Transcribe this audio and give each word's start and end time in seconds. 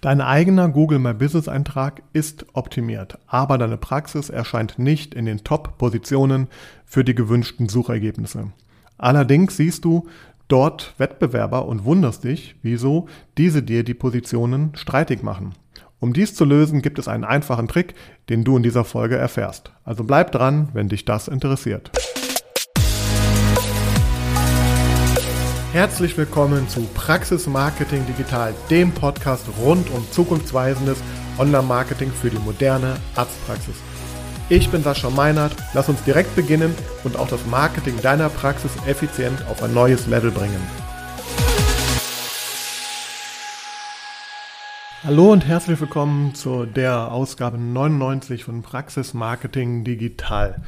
Dein 0.00 0.20
eigener 0.20 0.68
Google 0.68 1.00
My 1.00 1.12
Business 1.12 1.48
Eintrag 1.48 2.02
ist 2.12 2.46
optimiert, 2.52 3.18
aber 3.26 3.58
deine 3.58 3.76
Praxis 3.76 4.30
erscheint 4.30 4.78
nicht 4.78 5.12
in 5.12 5.26
den 5.26 5.42
Top-Positionen 5.42 6.46
für 6.84 7.02
die 7.02 7.16
gewünschten 7.16 7.68
Suchergebnisse. 7.68 8.52
Allerdings 8.96 9.56
siehst 9.56 9.84
du 9.84 10.06
dort 10.46 10.94
Wettbewerber 10.98 11.66
und 11.66 11.84
wunderst 11.84 12.22
dich, 12.22 12.54
wieso 12.62 13.08
diese 13.38 13.62
dir 13.62 13.82
die 13.82 13.94
Positionen 13.94 14.70
streitig 14.74 15.24
machen. 15.24 15.54
Um 15.98 16.12
dies 16.12 16.34
zu 16.36 16.44
lösen, 16.44 16.80
gibt 16.80 17.00
es 17.00 17.08
einen 17.08 17.24
einfachen 17.24 17.66
Trick, 17.66 17.94
den 18.28 18.44
du 18.44 18.56
in 18.56 18.62
dieser 18.62 18.84
Folge 18.84 19.16
erfährst. 19.16 19.72
Also 19.84 20.04
bleib 20.04 20.30
dran, 20.30 20.68
wenn 20.74 20.88
dich 20.88 21.06
das 21.06 21.26
interessiert. 21.26 21.90
Herzlich 25.72 26.16
willkommen 26.16 26.66
zu 26.66 26.80
Praxis 26.94 27.46
Marketing 27.46 28.06
Digital, 28.06 28.54
dem 28.70 28.90
Podcast 28.90 29.44
rund 29.60 29.90
um 29.90 30.02
zukunftsweisendes 30.10 30.96
Online-Marketing 31.36 32.10
für 32.10 32.30
die 32.30 32.38
moderne 32.38 32.96
Arztpraxis. 33.14 33.74
Ich 34.48 34.70
bin 34.70 34.82
Sascha 34.82 35.10
Meinert, 35.10 35.52
lass 35.74 35.90
uns 35.90 36.02
direkt 36.04 36.34
beginnen 36.34 36.74
und 37.04 37.18
auch 37.18 37.28
das 37.28 37.44
Marketing 37.44 38.00
deiner 38.00 38.30
Praxis 38.30 38.72
effizient 38.86 39.44
auf 39.50 39.62
ein 39.62 39.74
neues 39.74 40.06
Level 40.06 40.30
bringen. 40.30 40.62
Hallo 45.04 45.32
und 45.32 45.46
herzlich 45.46 45.78
willkommen 45.78 46.34
zu 46.34 46.64
der 46.64 47.12
Ausgabe 47.12 47.58
99 47.58 48.44
von 48.44 48.62
Praxis 48.62 49.12
Marketing 49.12 49.84
Digital. 49.84 50.62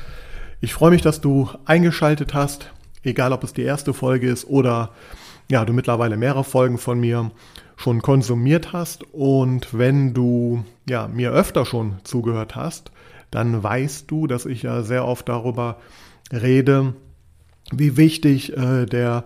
Ich 0.61 0.75
freue 0.75 0.91
mich, 0.91 1.01
dass 1.01 1.23
du 1.23 1.49
eingeschaltet 1.65 2.35
hast 2.35 2.71
egal 3.03 3.33
ob 3.33 3.45
es 3.45 3.53
die 3.53 3.63
erste 3.63 3.93
Folge 3.93 4.29
ist 4.29 4.47
oder 4.47 4.91
ja, 5.51 5.65
du 5.65 5.73
mittlerweile 5.73 6.17
mehrere 6.17 6.45
Folgen 6.45 6.79
von 6.79 7.01
mir 7.01 7.31
schon 7.77 8.03
konsumiert 8.03 8.73
hast. 8.73 9.03
Und 9.13 9.77
wenn 9.77 10.15
du 10.15 10.65
ja, 10.89 11.09
mir 11.09 11.33
öfter 11.33 11.65
schon 11.65 11.97
zugehört 12.05 12.55
hast, 12.55 12.93
dann 13.31 13.63
weißt 13.63 14.11
du, 14.11 14.27
dass 14.27 14.47
ich 14.47 14.63
ja 14.63 14.83
sehr 14.83 15.05
oft 15.07 15.29
darüber 15.29 15.79
rede, 16.33 16.95
wie 17.73 17.97
wichtig 17.97 18.57
äh, 18.57 18.87
der 18.87 19.25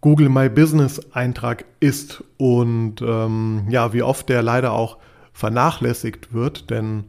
Google 0.00 0.28
My 0.28 0.48
Business 0.48 1.00
Eintrag 1.12 1.64
ist 1.80 2.24
und 2.36 3.00
ähm, 3.02 3.66
ja, 3.68 3.92
wie 3.92 4.02
oft 4.02 4.28
der 4.28 4.42
leider 4.42 4.72
auch 4.72 4.98
vernachlässigt 5.32 6.34
wird, 6.34 6.70
denn 6.70 7.04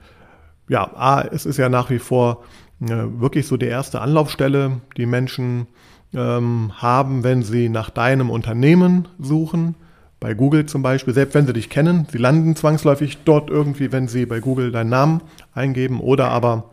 ja, 0.69 0.91
A, 0.95 1.21
es 1.21 1.45
ist 1.45 1.57
ja 1.57 1.69
nach 1.69 1.89
wie 1.89 1.99
vor 1.99 2.43
äh, 2.81 2.87
wirklich 3.19 3.47
so 3.47 3.57
die 3.57 3.65
erste 3.65 3.99
Anlaufstelle, 3.99 4.81
die 4.95 5.05
Menschen 5.05 5.67
ähm, 6.13 6.71
haben, 6.75 7.23
wenn 7.23 7.43
sie 7.43 7.69
nach 7.69 7.89
deinem 7.89 8.29
Unternehmen 8.29 9.07
suchen. 9.19 9.75
Bei 10.19 10.33
Google 10.33 10.65
zum 10.65 10.81
Beispiel, 10.81 11.13
selbst 11.13 11.35
wenn 11.35 11.47
sie 11.47 11.53
dich 11.53 11.69
kennen, 11.69 12.07
sie 12.11 12.17
landen 12.17 12.55
zwangsläufig 12.55 13.19
dort 13.25 13.49
irgendwie, 13.49 13.91
wenn 13.91 14.07
sie 14.07 14.25
bei 14.25 14.39
Google 14.39 14.71
deinen 14.71 14.89
Namen 14.89 15.21
eingeben 15.53 15.99
oder 15.99 16.29
aber 16.29 16.69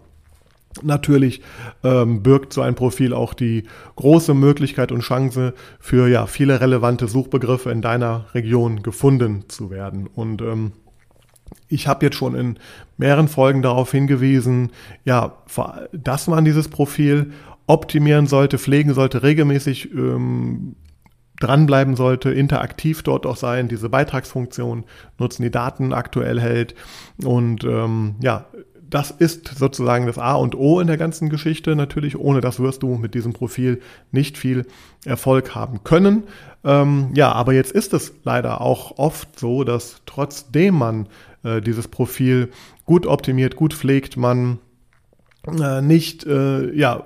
Natürlich 0.82 1.42
ähm, 1.82 2.22
birgt 2.22 2.52
so 2.52 2.62
ein 2.62 2.76
Profil 2.76 3.12
auch 3.12 3.34
die 3.34 3.64
große 3.96 4.34
Möglichkeit 4.34 4.92
und 4.92 5.00
Chance 5.00 5.52
für 5.80 6.06
ja 6.06 6.26
viele 6.26 6.60
relevante 6.60 7.08
Suchbegriffe 7.08 7.72
in 7.72 7.82
deiner 7.82 8.26
Region 8.34 8.82
gefunden 8.82 9.46
zu 9.48 9.70
werden. 9.70 10.06
Und 10.06 10.42
ähm, 10.42 10.72
ich 11.66 11.88
habe 11.88 12.06
jetzt 12.06 12.16
schon 12.16 12.36
in 12.36 12.56
mehreren 12.98 13.26
Folgen 13.26 13.62
darauf 13.62 13.90
hingewiesen, 13.90 14.70
ja, 15.04 15.32
dass 15.92 16.28
man 16.28 16.44
dieses 16.44 16.68
Profil 16.68 17.32
optimieren 17.70 18.26
sollte, 18.26 18.58
pflegen 18.58 18.94
sollte, 18.94 19.22
regelmäßig 19.22 19.94
ähm, 19.94 20.74
dranbleiben 21.38 21.94
sollte, 21.94 22.30
interaktiv 22.30 23.02
dort 23.04 23.26
auch 23.26 23.36
sein, 23.36 23.68
diese 23.68 23.88
Beitragsfunktion 23.88 24.84
nutzen, 25.18 25.44
die 25.44 25.52
Daten 25.52 25.92
aktuell 25.92 26.40
hält. 26.40 26.74
Und 27.24 27.62
ähm, 27.62 28.16
ja, 28.20 28.46
das 28.90 29.12
ist 29.12 29.46
sozusagen 29.56 30.06
das 30.06 30.18
A 30.18 30.34
und 30.34 30.56
O 30.56 30.80
in 30.80 30.88
der 30.88 30.96
ganzen 30.96 31.30
Geschichte. 31.30 31.76
Natürlich, 31.76 32.18
ohne 32.18 32.40
das 32.40 32.58
wirst 32.58 32.82
du 32.82 32.96
mit 32.96 33.14
diesem 33.14 33.32
Profil 33.32 33.80
nicht 34.10 34.36
viel 34.36 34.66
Erfolg 35.04 35.54
haben 35.54 35.84
können. 35.84 36.24
Ähm, 36.64 37.10
ja, 37.14 37.30
aber 37.30 37.52
jetzt 37.52 37.70
ist 37.70 37.94
es 37.94 38.12
leider 38.24 38.60
auch 38.60 38.98
oft 38.98 39.38
so, 39.38 39.62
dass 39.62 40.02
trotzdem 40.06 40.74
man 40.74 41.08
äh, 41.44 41.60
dieses 41.60 41.86
Profil 41.86 42.50
gut 42.84 43.06
optimiert, 43.06 43.54
gut 43.54 43.74
pflegt, 43.74 44.16
man 44.16 44.58
äh, 45.46 45.80
nicht 45.80 46.26
äh, 46.26 46.74
ja 46.76 47.04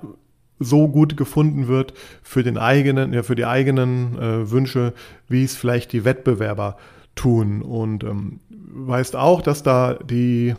so 0.58 0.88
gut 0.88 1.16
gefunden 1.16 1.68
wird 1.68 1.94
für 2.22 2.42
den 2.42 2.58
eigenen, 2.58 3.12
ja, 3.12 3.22
für 3.22 3.34
die 3.34 3.46
eigenen 3.46 4.18
äh, 4.18 4.50
Wünsche, 4.50 4.92
wie 5.28 5.44
es 5.44 5.56
vielleicht 5.56 5.92
die 5.92 6.04
Wettbewerber 6.04 6.76
tun. 7.14 7.62
Und 7.62 8.04
ähm, 8.04 8.40
weißt 8.50 9.16
auch, 9.16 9.42
dass 9.42 9.62
da 9.62 9.94
die 9.94 10.54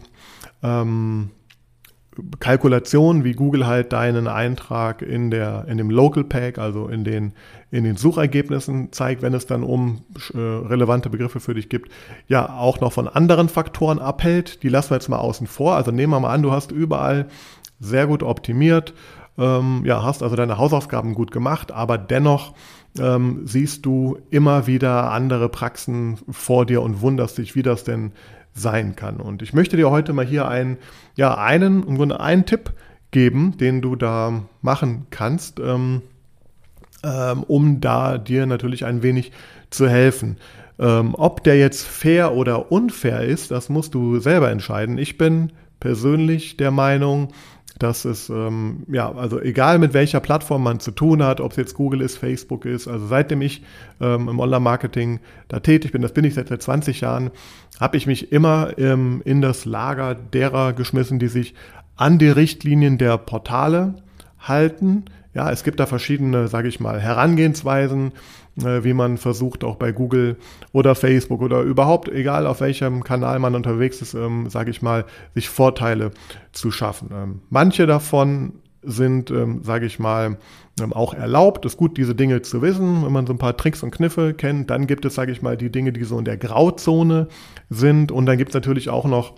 ähm, 0.63 1.31
Kalkulation, 2.39 3.23
wie 3.23 3.33
Google 3.33 3.67
halt 3.67 3.91
deinen 3.91 4.27
Eintrag 4.27 5.01
in 5.01 5.31
der 5.31 5.65
in 5.67 5.77
dem 5.77 5.89
Local 5.89 6.23
Pack, 6.23 6.57
also 6.57 6.87
in 6.87 7.03
den 7.03 7.33
in 7.71 7.83
den 7.83 7.97
Suchergebnissen 7.97 8.93
zeigt, 8.93 9.21
wenn 9.21 9.33
es 9.33 9.47
dann 9.47 9.63
um 9.63 10.03
äh, 10.33 10.37
relevante 10.37 11.09
Begriffe 11.09 11.41
für 11.41 11.53
dich 11.53 11.67
gibt, 11.67 11.91
ja 12.27 12.49
auch 12.49 12.79
noch 12.79 12.93
von 12.93 13.07
anderen 13.07 13.49
Faktoren 13.49 13.99
abhält. 13.99 14.63
Die 14.63 14.69
lassen 14.69 14.91
wir 14.91 14.95
jetzt 14.95 15.09
mal 15.09 15.17
außen 15.17 15.47
vor. 15.47 15.75
Also 15.75 15.91
nehmen 15.91 16.13
wir 16.13 16.19
mal 16.21 16.33
an, 16.33 16.41
du 16.41 16.51
hast 16.51 16.71
überall 16.71 17.27
sehr 17.79 18.07
gut 18.07 18.23
optimiert, 18.23 18.93
ähm, 19.37 19.83
ja, 19.85 20.03
hast 20.03 20.23
also 20.23 20.35
deine 20.35 20.57
Hausaufgaben 20.57 21.13
gut 21.13 21.31
gemacht, 21.31 21.71
aber 21.71 21.97
dennoch 21.97 22.53
ähm, 22.97 23.41
siehst 23.45 23.85
du 23.85 24.17
immer 24.29 24.67
wieder 24.67 25.11
andere 25.11 25.49
Praxen 25.49 26.17
vor 26.29 26.65
dir 26.65 26.81
und 26.81 27.01
wunderst 27.01 27.37
dich, 27.37 27.55
wie 27.55 27.63
das 27.63 27.83
denn 27.83 28.13
sein 28.53 28.95
kann. 28.95 29.17
Und 29.17 29.41
ich 29.41 29.53
möchte 29.53 29.75
dir 29.75 29.91
heute 29.91 30.13
mal 30.13 30.25
hier 30.25 30.47
einen, 30.47 30.77
ja, 31.15 31.37
einen, 31.37 31.83
im 31.83 31.97
Grunde 31.97 32.19
einen 32.19 32.45
Tipp 32.45 32.71
geben, 33.11 33.57
den 33.57 33.81
du 33.81 33.95
da 33.95 34.43
machen 34.61 35.07
kannst, 35.09 35.59
ähm, 35.59 36.01
ähm, 37.03 37.43
um 37.43 37.81
da 37.81 38.17
dir 38.17 38.45
natürlich 38.45 38.85
ein 38.85 39.03
wenig 39.03 39.31
zu 39.69 39.89
helfen. 39.89 40.37
Ähm, 40.79 41.15
ob 41.15 41.43
der 41.43 41.57
jetzt 41.57 41.85
fair 41.85 42.33
oder 42.33 42.71
unfair 42.71 43.21
ist, 43.21 43.51
das 43.51 43.69
musst 43.69 43.93
du 43.93 44.19
selber 44.19 44.49
entscheiden. 44.51 44.97
Ich 44.97 45.17
bin 45.17 45.51
persönlich 45.79 46.57
der 46.57 46.71
Meinung, 46.71 47.29
dass 47.79 48.05
es, 48.05 48.29
ähm, 48.29 48.83
ja, 48.87 49.11
also 49.11 49.39
egal 49.41 49.79
mit 49.79 49.93
welcher 49.93 50.19
Plattform 50.19 50.63
man 50.63 50.79
zu 50.79 50.91
tun 50.91 51.21
hat, 51.23 51.41
ob 51.41 51.51
es 51.51 51.57
jetzt 51.57 51.73
Google 51.73 52.01
ist, 52.01 52.17
Facebook 52.17 52.65
ist, 52.65 52.87
also 52.87 53.05
seitdem 53.07 53.41
ich 53.41 53.63
ähm, 53.99 54.29
im 54.29 54.39
Online-Marketing 54.39 55.19
da 55.49 55.59
tätig 55.59 55.91
bin, 55.91 56.01
das 56.01 56.13
bin 56.13 56.23
ich 56.23 56.35
seit, 56.35 56.47
seit 56.47 56.61
20 56.61 57.01
Jahren, 57.01 57.31
habe 57.79 57.97
ich 57.97 58.07
mich 58.07 58.31
immer 58.31 58.77
ähm, 58.77 59.21
in 59.25 59.41
das 59.41 59.65
Lager 59.65 60.15
derer 60.15 60.73
geschmissen, 60.73 61.19
die 61.19 61.27
sich 61.27 61.53
an 61.97 62.17
die 62.17 62.29
Richtlinien 62.29 62.97
der 62.97 63.17
Portale 63.17 63.95
halten. 64.39 65.05
Ja, 65.33 65.51
es 65.51 65.63
gibt 65.63 65.79
da 65.79 65.85
verschiedene, 65.85 66.47
sage 66.47 66.69
ich 66.69 66.79
mal, 66.79 66.99
Herangehensweisen. 66.99 68.13
Äh, 68.63 68.85
wie 68.85 68.93
man 68.93 69.17
versucht, 69.17 69.65
auch 69.65 69.75
bei 69.75 69.91
Google 69.91 70.37
oder 70.71 70.95
Facebook 70.95 71.41
oder 71.41 71.61
überhaupt, 71.61 72.07
egal 72.07 72.47
auf 72.47 72.61
welchem 72.61 73.03
Kanal 73.03 73.39
man 73.39 73.53
unterwegs 73.53 74.01
ist, 74.01 74.13
ähm, 74.13 74.49
sage 74.49 74.71
ich 74.71 74.81
mal, 74.81 75.05
sich 75.33 75.49
Vorteile 75.49 76.11
zu 76.53 76.71
schaffen. 76.71 77.09
Ähm, 77.13 77.41
manche 77.49 77.85
davon 77.85 78.53
sind, 78.81 79.29
ähm, 79.31 79.61
sage 79.63 79.85
ich 79.85 79.99
mal, 79.99 80.37
ähm, 80.79 80.93
auch 80.93 81.13
erlaubt. 81.13 81.65
Es 81.65 81.73
ist 81.73 81.77
gut, 81.77 81.97
diese 81.97 82.15
Dinge 82.15 82.43
zu 82.43 82.61
wissen, 82.61 83.03
wenn 83.03 83.11
man 83.11 83.27
so 83.27 83.33
ein 83.33 83.39
paar 83.39 83.57
Tricks 83.57 83.83
und 83.83 83.91
Kniffe 83.91 84.33
kennt. 84.33 84.69
Dann 84.69 84.87
gibt 84.87 85.03
es, 85.03 85.15
sage 85.15 85.31
ich 85.31 85.41
mal, 85.41 85.57
die 85.57 85.71
Dinge, 85.71 85.91
die 85.91 86.03
so 86.03 86.17
in 86.17 86.25
der 86.25 86.37
Grauzone 86.37 87.27
sind. 87.69 88.11
Und 88.11 88.25
dann 88.25 88.37
gibt 88.37 88.51
es 88.51 88.53
natürlich 88.53 88.89
auch 88.89 89.05
noch 89.05 89.33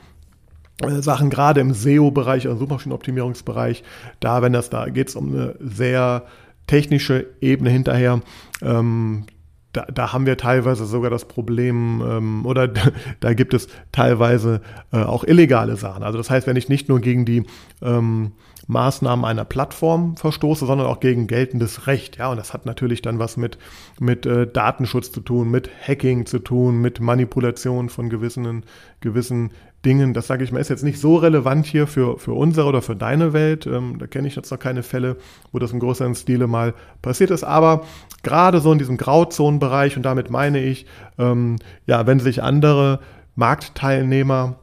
äh, 0.84 1.02
Sachen, 1.02 1.30
gerade 1.30 1.62
im 1.62 1.74
SEO-Bereich, 1.74 2.48
also 2.48 2.60
Suchmaschinenoptimierungsbereich, 2.60 3.84
da, 4.20 4.42
wenn 4.42 4.54
das 4.54 4.70
da 4.70 4.90
geht 4.90 5.10
es 5.10 5.16
um 5.16 5.34
eine 5.34 5.56
sehr 5.60 6.26
technische 6.68 7.28
Ebene 7.42 7.70
hinterher. 7.70 8.22
Ähm, 8.62 9.26
da, 9.74 9.86
da, 9.94 10.14
haben 10.14 10.26
wir 10.26 10.38
teilweise 10.38 10.86
sogar 10.86 11.10
das 11.10 11.26
Problem, 11.26 12.02
ähm, 12.08 12.46
oder 12.46 12.68
da 13.20 13.34
gibt 13.34 13.54
es 13.54 13.68
teilweise 13.92 14.62
äh, 14.92 14.98
auch 14.98 15.24
illegale 15.24 15.76
Sachen. 15.76 16.04
Also 16.04 16.18
das 16.18 16.30
heißt, 16.30 16.48
wenn 16.48 16.56
ich 16.56 16.70
nicht 16.70 16.90
nur 16.90 17.00
gegen 17.00 17.26
die 17.26 17.44
ähm, 17.82 18.34
Maßnahmen 18.68 19.24
einer 19.24 19.46
Plattform 19.46 20.18
verstoße, 20.18 20.66
sondern 20.66 20.88
auch 20.88 21.00
gegen 21.00 21.28
geltendes 21.28 21.88
Recht. 21.88 22.18
Ja, 22.18 22.30
und 22.30 22.38
das 22.38 22.54
hat 22.54 22.66
natürlich 22.66 23.02
dann 23.02 23.18
was 23.18 23.38
mit, 23.38 23.58
mit 24.00 24.26
äh, 24.26 24.46
Datenschutz 24.46 25.12
zu 25.12 25.22
tun, 25.22 25.50
mit 25.50 25.70
Hacking 25.88 26.26
zu 26.26 26.40
tun, 26.40 26.82
mit 26.82 27.00
Manipulation 27.00 27.90
von 27.90 28.10
gewissen, 28.10 28.66
gewissen 29.00 29.52
Dingen. 29.88 30.14
Das 30.14 30.28
sage 30.28 30.44
ich 30.44 30.52
mal, 30.52 30.60
ist 30.60 30.70
jetzt 30.70 30.84
nicht 30.84 31.00
so 31.00 31.16
relevant 31.16 31.66
hier 31.66 31.88
für, 31.88 32.20
für 32.20 32.34
unsere 32.34 32.68
oder 32.68 32.82
für 32.82 32.96
deine 32.96 33.32
Welt. 33.32 33.66
Ähm, 33.66 33.96
da 34.00 34.06
kenne 34.06 34.28
ich 34.28 34.36
jetzt 34.36 34.52
noch 34.52 34.60
keine 34.60 34.84
Fälle, 34.84 35.16
wo 35.54 35.60
das 35.60 35.72
im 35.72 35.80
größeren 35.80 36.14
Stile 36.14 36.46
mal 36.46 36.74
passiert 37.02 37.32
ist. 37.32 37.46
Aber 37.46 37.86
gerade 38.22 38.60
so 38.60 38.72
in 38.74 38.80
diesem 38.80 38.98
Grauzonenbereich, 38.98 39.96
und 39.96 40.04
damit 40.04 40.30
meine 40.30 40.60
ich, 40.60 40.86
ähm, 41.18 41.56
ja, 41.86 42.06
wenn 42.06 42.20
sich 42.20 42.44
andere 42.44 43.00
Marktteilnehmer 43.36 44.60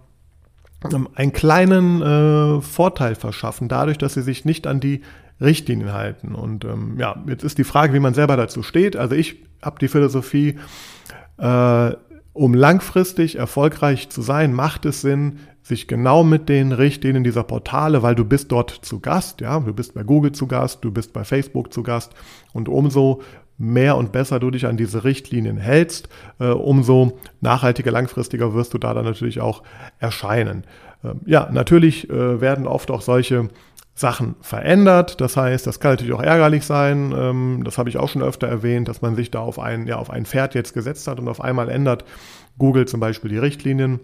ähm, 0.93 1.09
einen 1.15 1.33
kleinen 1.33 2.03
äh, 2.03 2.61
Vorteil 2.61 3.15
verschaffen, 3.15 3.69
dadurch, 3.69 3.97
dass 3.97 4.13
sie 4.15 4.23
sich 4.23 4.45
nicht 4.45 4.67
an 4.67 4.79
die 4.79 5.01
Richtlinien 5.41 5.95
halten. 5.95 6.35
Und 6.35 6.67
ähm, 6.67 6.97
ja, 6.99 7.17
jetzt 7.27 7.45
ist 7.45 7.57
die 7.57 7.65
Frage, 7.65 7.95
wie 7.95 8.01
man 8.01 8.13
selber 8.13 8.37
dazu 8.37 8.63
steht. 8.63 8.95
Also 8.95 9.15
ich 9.15 9.43
habe 9.63 9.79
die 9.81 9.89
Philosophie, 9.89 10.59
äh, 11.39 11.93
um 12.35 12.53
langfristig 12.53 13.37
erfolgreich 13.37 14.11
zu 14.11 14.21
sein, 14.21 14.53
macht 14.53 14.85
es 14.85 15.01
Sinn, 15.01 15.39
sich 15.63 15.89
genau 15.89 16.25
mit 16.25 16.51
den 16.51 16.73
Richtlinien 16.73 17.25
dieser 17.25 17.43
Portale, 17.43 18.03
weil 18.03 18.15
du 18.15 18.27
bist 18.27 18.53
dort 18.53 18.71
zu 18.71 19.01
Gast, 19.01 19.41
ja, 19.41 19.59
du 19.61 19.73
bist 19.73 19.95
bei 19.95 20.03
Google 20.03 20.33
zu 20.33 20.47
Gast, 20.47 20.85
du 20.85 20.91
bist 20.91 21.15
bei 21.15 21.25
Facebook 21.25 21.73
zu 21.73 21.83
Gast 21.83 22.13
und 22.53 22.69
umso 22.69 23.23
mehr 23.57 23.97
und 23.97 24.13
besser 24.13 24.41
du 24.41 24.51
dich 24.51 24.67
an 24.67 24.77
diese 24.77 25.05
Richtlinien 25.05 25.57
hältst, 25.57 26.09
äh, 26.39 26.49
umso 26.49 27.19
nachhaltiger, 27.41 27.93
langfristiger 27.93 28.53
wirst 28.53 28.75
du 28.75 28.79
da 28.79 28.93
dann 28.93 29.05
natürlich 29.05 29.41
auch 29.41 29.63
erscheinen. 29.99 30.65
Ähm, 31.03 31.21
ja, 31.25 31.49
natürlich 31.51 32.11
äh, 32.11 32.41
werden 32.41 32.67
oft 32.67 32.91
auch 32.91 33.01
solche 33.01 33.49
Sachen 33.95 34.35
verändert. 34.41 35.21
Das 35.21 35.37
heißt, 35.37 35.67
das 35.67 35.79
kann 35.79 35.93
natürlich 35.93 36.13
auch 36.13 36.23
ärgerlich 36.23 36.65
sein. 36.65 37.15
Ähm, 37.17 37.63
das 37.65 37.79
habe 37.79 37.89
ich 37.89 37.97
auch 37.97 38.09
schon 38.09 38.23
öfter 38.23 38.49
erwähnt, 38.49 38.89
dass 38.89 39.03
man 39.03 39.15
sich 39.15 39.31
da 39.31 39.41
auf 39.41 39.59
ein, 39.59 39.87
ja, 39.87 39.97
auf 39.97 40.11
ein 40.11 40.27
Pferd 40.27 40.55
jetzt 40.55 40.75
gesetzt 40.75 41.07
hat 41.07 41.21
und 41.21 41.29
auf 41.29 41.41
einmal 41.41 41.69
ändert 41.69 42.05
Google 42.59 42.87
zum 42.87 43.01
Beispiel 43.01 43.31
die 43.31 43.39
Richtlinien. 43.39 44.01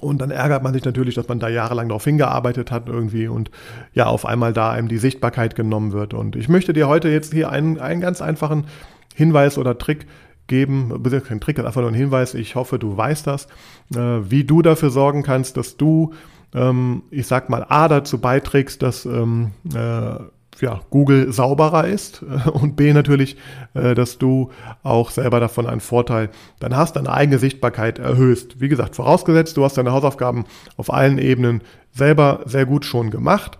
Und 0.00 0.20
dann 0.20 0.30
ärgert 0.30 0.62
man 0.62 0.74
sich 0.74 0.84
natürlich, 0.84 1.14
dass 1.14 1.28
man 1.28 1.38
da 1.38 1.48
jahrelang 1.48 1.88
darauf 1.88 2.04
hingearbeitet 2.04 2.70
hat 2.70 2.88
irgendwie 2.88 3.28
und 3.28 3.50
ja, 3.92 4.06
auf 4.06 4.26
einmal 4.26 4.52
da 4.52 4.70
einem 4.70 4.88
die 4.88 4.98
Sichtbarkeit 4.98 5.54
genommen 5.54 5.92
wird. 5.92 6.12
Und 6.12 6.36
ich 6.36 6.48
möchte 6.48 6.72
dir 6.72 6.88
heute 6.88 7.08
jetzt 7.08 7.32
hier 7.32 7.50
einen, 7.50 7.78
einen 7.78 8.00
ganz 8.00 8.20
einfachen 8.20 8.66
Hinweis 9.14 9.56
oder 9.58 9.78
Trick 9.78 10.06
geben, 10.46 11.02
kein 11.26 11.40
Trick, 11.40 11.58
einfach 11.58 11.80
nur 11.80 11.90
ein 11.90 11.94
Hinweis, 11.94 12.34
ich 12.34 12.54
hoffe, 12.54 12.78
du 12.78 12.96
weißt 12.96 13.26
das, 13.26 13.46
äh, 13.94 13.98
wie 13.98 14.44
du 14.44 14.62
dafür 14.62 14.90
sorgen 14.90 15.22
kannst, 15.22 15.56
dass 15.56 15.76
du, 15.76 16.12
ähm, 16.54 17.02
ich 17.10 17.26
sag 17.26 17.50
mal, 17.50 17.64
A 17.68 17.88
dazu 17.88 18.18
beiträgst, 18.18 18.82
dass 18.82 19.04
ähm, 19.04 19.52
äh, 19.74 20.18
ja, 20.60 20.80
Google 20.90 21.32
sauberer 21.32 21.86
ist 21.86 22.22
äh, 22.22 22.48
und 22.50 22.76
B 22.76 22.92
natürlich, 22.92 23.36
äh, 23.74 23.94
dass 23.94 24.18
du 24.18 24.50
auch 24.82 25.10
selber 25.10 25.40
davon 25.40 25.66
einen 25.66 25.80
Vorteil 25.80 26.30
dann 26.58 26.76
hast, 26.76 26.96
deine 26.96 27.12
eigene 27.12 27.38
Sichtbarkeit 27.38 27.98
erhöhst. 27.98 28.60
Wie 28.60 28.68
gesagt, 28.68 28.96
vorausgesetzt, 28.96 29.56
du 29.56 29.64
hast 29.64 29.76
deine 29.76 29.92
Hausaufgaben 29.92 30.44
auf 30.76 30.92
allen 30.92 31.18
Ebenen 31.18 31.62
selber 31.92 32.40
sehr 32.46 32.66
gut 32.66 32.84
schon 32.84 33.10
gemacht, 33.10 33.58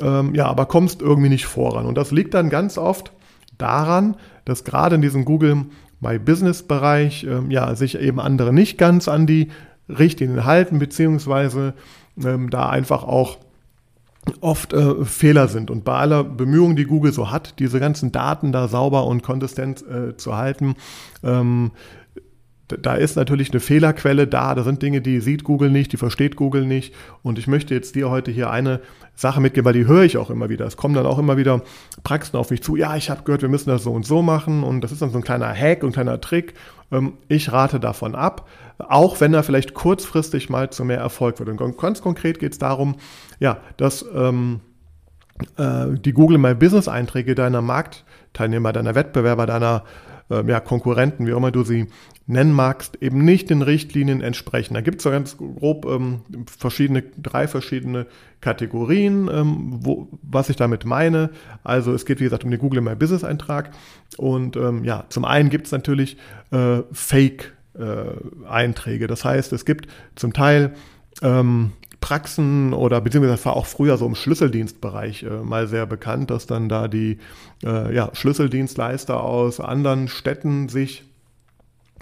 ähm, 0.00 0.34
ja, 0.34 0.46
aber 0.46 0.66
kommst 0.66 1.02
irgendwie 1.02 1.28
nicht 1.28 1.46
voran. 1.46 1.86
Und 1.86 1.96
das 1.96 2.10
liegt 2.10 2.34
dann 2.34 2.50
ganz 2.50 2.78
oft 2.78 3.12
daran, 3.58 4.16
dass 4.44 4.64
gerade 4.64 4.96
in 4.96 5.02
diesem 5.02 5.24
Google 5.24 5.66
My 6.00 6.18
Business 6.18 6.62
Bereich 6.62 7.24
ähm, 7.24 7.50
ja, 7.50 7.74
sich 7.74 7.98
eben 7.98 8.20
andere 8.20 8.52
nicht 8.52 8.76
ganz 8.76 9.08
an 9.08 9.26
die 9.26 9.48
Richtlinien 9.88 10.44
halten, 10.44 10.78
beziehungsweise 10.78 11.74
ähm, 12.22 12.50
da 12.50 12.68
einfach 12.68 13.04
auch 13.04 13.38
oft 14.40 14.72
äh, 14.72 15.04
Fehler 15.04 15.48
sind. 15.48 15.70
Und 15.70 15.84
bei 15.84 15.94
aller 15.94 16.24
Bemühung, 16.24 16.76
die 16.76 16.84
Google 16.84 17.12
so 17.12 17.30
hat, 17.30 17.58
diese 17.58 17.80
ganzen 17.80 18.12
Daten 18.12 18.52
da 18.52 18.68
sauber 18.68 19.06
und 19.06 19.22
konsistent 19.22 19.84
äh, 19.86 20.16
zu 20.16 20.36
halten, 20.36 20.76
ähm, 21.22 21.72
da 22.68 22.94
ist 22.94 23.16
natürlich 23.16 23.50
eine 23.50 23.60
Fehlerquelle 23.60 24.26
da. 24.26 24.54
Da 24.54 24.62
sind 24.62 24.82
Dinge, 24.82 25.00
die 25.00 25.20
sieht 25.20 25.44
Google 25.44 25.70
nicht, 25.70 25.92
die 25.92 25.96
versteht 25.96 26.36
Google 26.36 26.64
nicht. 26.64 26.94
Und 27.22 27.38
ich 27.38 27.46
möchte 27.46 27.74
jetzt 27.74 27.94
dir 27.94 28.10
heute 28.10 28.30
hier 28.30 28.50
eine 28.50 28.80
Sache 29.14 29.40
mitgeben, 29.40 29.66
weil 29.66 29.74
die 29.74 29.86
höre 29.86 30.04
ich 30.04 30.16
auch 30.16 30.30
immer 30.30 30.48
wieder. 30.48 30.66
Es 30.66 30.76
kommen 30.76 30.94
dann 30.94 31.06
auch 31.06 31.18
immer 31.18 31.36
wieder 31.36 31.62
Praxen 32.04 32.36
auf 32.36 32.50
mich 32.50 32.62
zu. 32.62 32.76
Ja, 32.76 32.96
ich 32.96 33.10
habe 33.10 33.22
gehört, 33.24 33.42
wir 33.42 33.48
müssen 33.48 33.68
das 33.68 33.82
so 33.82 33.92
und 33.92 34.06
so 34.06 34.22
machen. 34.22 34.62
Und 34.64 34.80
das 34.80 34.92
ist 34.92 35.02
dann 35.02 35.10
so 35.10 35.18
ein 35.18 35.24
kleiner 35.24 35.54
Hack 35.54 35.82
und 35.82 35.90
ein 35.90 35.92
kleiner 35.92 36.20
Trick. 36.20 36.54
Ähm, 36.90 37.14
ich 37.28 37.52
rate 37.52 37.80
davon 37.80 38.14
ab, 38.14 38.48
auch 38.78 39.20
wenn 39.20 39.34
er 39.34 39.42
vielleicht 39.42 39.74
kurzfristig 39.74 40.48
mal 40.48 40.70
zu 40.70 40.84
mehr 40.84 40.98
Erfolg 40.98 41.38
wird. 41.38 41.48
Und 41.48 41.78
ganz 41.78 42.00
konkret 42.00 42.38
geht 42.38 42.52
es 42.52 42.58
darum, 42.58 42.96
ja, 43.40 43.58
dass 43.76 44.04
ähm, 44.14 44.60
äh, 45.58 45.86
die 45.98 46.12
Google 46.12 46.38
My 46.38 46.54
Business 46.54 46.88
Einträge 46.88 47.34
deiner 47.34 47.60
Marktteilnehmer, 47.60 48.72
deiner 48.72 48.94
Wettbewerber, 48.94 49.46
deiner 49.46 49.84
äh, 50.30 50.44
ja, 50.46 50.60
Konkurrenten, 50.60 51.26
wie 51.26 51.32
auch 51.32 51.38
immer 51.38 51.50
du 51.50 51.64
sie 51.64 51.88
nennen 52.26 52.52
magst, 52.52 53.02
eben 53.02 53.24
nicht 53.24 53.50
den 53.50 53.62
Richtlinien 53.62 54.22
entsprechen. 54.22 54.74
Da 54.74 54.80
gibt 54.80 54.98
es 54.98 55.04
so 55.04 55.10
ganz 55.10 55.36
grob 55.36 55.86
ähm, 55.86 56.22
verschiedene, 56.46 57.02
drei 57.18 57.46
verschiedene 57.46 58.06
Kategorien, 58.40 59.28
ähm, 59.32 59.80
wo, 59.82 60.08
was 60.22 60.48
ich 60.48 60.56
damit 60.56 60.86
meine. 60.86 61.30
Also 61.64 61.92
es 61.92 62.06
geht, 62.06 62.20
wie 62.20 62.24
gesagt, 62.24 62.44
um 62.44 62.50
den 62.50 62.60
Google 62.60 62.80
My 62.80 62.94
Business 62.94 63.24
Eintrag. 63.24 63.70
Und 64.16 64.56
ähm, 64.56 64.84
ja, 64.84 65.04
zum 65.10 65.24
einen 65.24 65.50
gibt 65.50 65.66
es 65.66 65.72
natürlich 65.72 66.16
äh, 66.50 66.78
Fake-Einträge. 66.92 69.04
Äh, 69.04 69.08
das 69.08 69.24
heißt, 69.24 69.52
es 69.52 69.66
gibt 69.66 69.88
zum 70.14 70.32
Teil 70.32 70.74
ähm, 71.20 71.72
Praxen 72.00 72.72
oder 72.74 73.00
beziehungsweise 73.00 73.36
das 73.36 73.46
war 73.46 73.56
auch 73.56 73.66
früher 73.66 73.96
so 73.96 74.06
im 74.06 74.14
Schlüsseldienstbereich 74.14 75.22
äh, 75.22 75.42
mal 75.42 75.68
sehr 75.68 75.86
bekannt, 75.86 76.30
dass 76.30 76.46
dann 76.46 76.68
da 76.68 76.88
die 76.88 77.18
äh, 77.64 77.94
ja, 77.94 78.10
Schlüsseldienstleister 78.12 79.22
aus 79.22 79.60
anderen 79.60 80.08
Städten 80.08 80.68
sich 80.68 81.04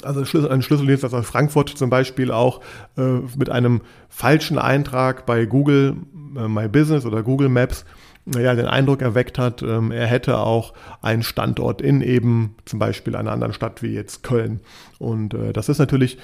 also 0.02 0.20
ein 0.48 0.62
Schlüsseldienstleister 0.62 1.18
aus 1.18 1.26
Frankfurt 1.26 1.70
zum 1.70 1.90
Beispiel 1.90 2.30
auch 2.30 2.60
äh, 2.96 3.20
mit 3.36 3.50
einem 3.50 3.82
falschen 4.08 4.58
Eintrag 4.58 5.26
bei 5.26 5.44
Google 5.44 5.96
äh, 6.36 6.48
My 6.48 6.68
Business 6.68 7.04
oder 7.06 7.22
Google 7.22 7.48
Maps 7.48 7.84
ja, 8.26 8.54
den 8.54 8.66
Eindruck 8.66 9.02
erweckt 9.02 9.36
hat, 9.38 9.62
ähm, 9.62 9.90
er 9.90 10.06
hätte 10.06 10.38
auch 10.38 10.74
einen 11.00 11.24
Standort 11.24 11.82
in 11.82 12.00
eben 12.02 12.54
zum 12.64 12.78
Beispiel 12.78 13.16
einer 13.16 13.32
anderen 13.32 13.52
Stadt 13.52 13.82
wie 13.82 13.94
jetzt 13.94 14.22
Köln. 14.22 14.60
Und 15.00 15.34
äh, 15.34 15.52
das 15.52 15.68
ist 15.68 15.78
natürlich 15.78 16.18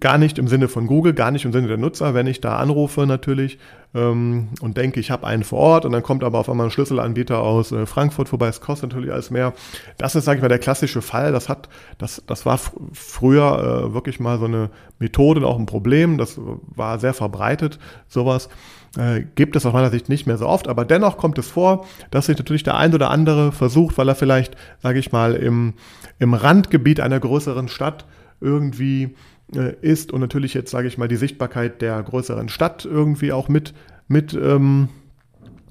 gar 0.00 0.16
nicht 0.16 0.38
im 0.38 0.48
Sinne 0.48 0.68
von 0.68 0.86
Google, 0.86 1.12
gar 1.12 1.30
nicht 1.30 1.44
im 1.44 1.52
Sinne 1.52 1.68
der 1.68 1.76
Nutzer, 1.76 2.14
wenn 2.14 2.26
ich 2.26 2.40
da 2.40 2.56
anrufe 2.56 3.06
natürlich 3.06 3.58
ähm, 3.94 4.48
und 4.62 4.78
denke, 4.78 5.00
ich 5.00 5.10
habe 5.10 5.26
einen 5.26 5.44
vor 5.44 5.58
Ort 5.58 5.84
und 5.84 5.92
dann 5.92 6.02
kommt 6.02 6.24
aber 6.24 6.38
auf 6.38 6.48
einmal 6.48 6.68
ein 6.68 6.70
Schlüsselanbieter 6.70 7.40
aus 7.40 7.72
äh, 7.72 7.84
Frankfurt 7.84 8.30
vorbei, 8.30 8.48
es 8.48 8.62
kostet 8.62 8.90
natürlich 8.90 9.12
alles 9.12 9.30
mehr. 9.30 9.52
Das 9.98 10.14
ist, 10.14 10.24
sage 10.24 10.38
ich 10.38 10.42
mal, 10.42 10.48
der 10.48 10.58
klassische 10.58 11.02
Fall. 11.02 11.32
Das 11.32 11.50
hat, 11.50 11.68
das, 11.98 12.22
das 12.26 12.46
war 12.46 12.56
fr 12.56 12.72
früher 12.94 13.88
äh, 13.90 13.94
wirklich 13.94 14.20
mal 14.20 14.38
so 14.38 14.46
eine 14.46 14.70
Methode 14.98 15.40
und 15.40 15.46
auch 15.46 15.58
ein 15.58 15.66
Problem. 15.66 16.16
Das 16.16 16.40
war 16.40 16.98
sehr 16.98 17.12
verbreitet, 17.12 17.78
sowas. 18.08 18.48
Äh, 18.96 19.22
gibt 19.36 19.56
es 19.56 19.64
aus 19.64 19.72
meiner 19.72 19.90
Sicht 19.90 20.10
nicht 20.10 20.26
mehr 20.26 20.36
so 20.36 20.46
oft, 20.46 20.68
aber 20.68 20.84
dennoch 20.84 21.16
kommt 21.16 21.38
es 21.38 21.48
vor, 21.48 21.86
dass 22.10 22.26
sich 22.26 22.36
natürlich 22.36 22.62
der 22.62 22.76
ein 22.76 22.94
oder 22.94 23.10
andere 23.10 23.50
versucht, 23.50 23.96
weil 23.96 24.08
er 24.08 24.14
vielleicht, 24.14 24.54
sage 24.82 24.98
ich 24.98 25.12
mal, 25.12 25.34
im, 25.34 25.74
im 26.18 26.34
Randgebiet 26.34 27.00
einer 27.00 27.18
größeren 27.18 27.68
Stadt 27.68 28.04
irgendwie 28.42 29.14
äh, 29.56 29.74
ist 29.80 30.12
und 30.12 30.20
natürlich 30.20 30.52
jetzt, 30.52 30.70
sage 30.70 30.88
ich 30.88 30.98
mal, 30.98 31.08
die 31.08 31.16
Sichtbarkeit 31.16 31.80
der 31.80 32.02
größeren 32.02 32.50
Stadt 32.50 32.84
irgendwie 32.84 33.32
auch 33.32 33.48
mit, 33.48 33.72
mit 34.08 34.34
ähm, 34.34 34.90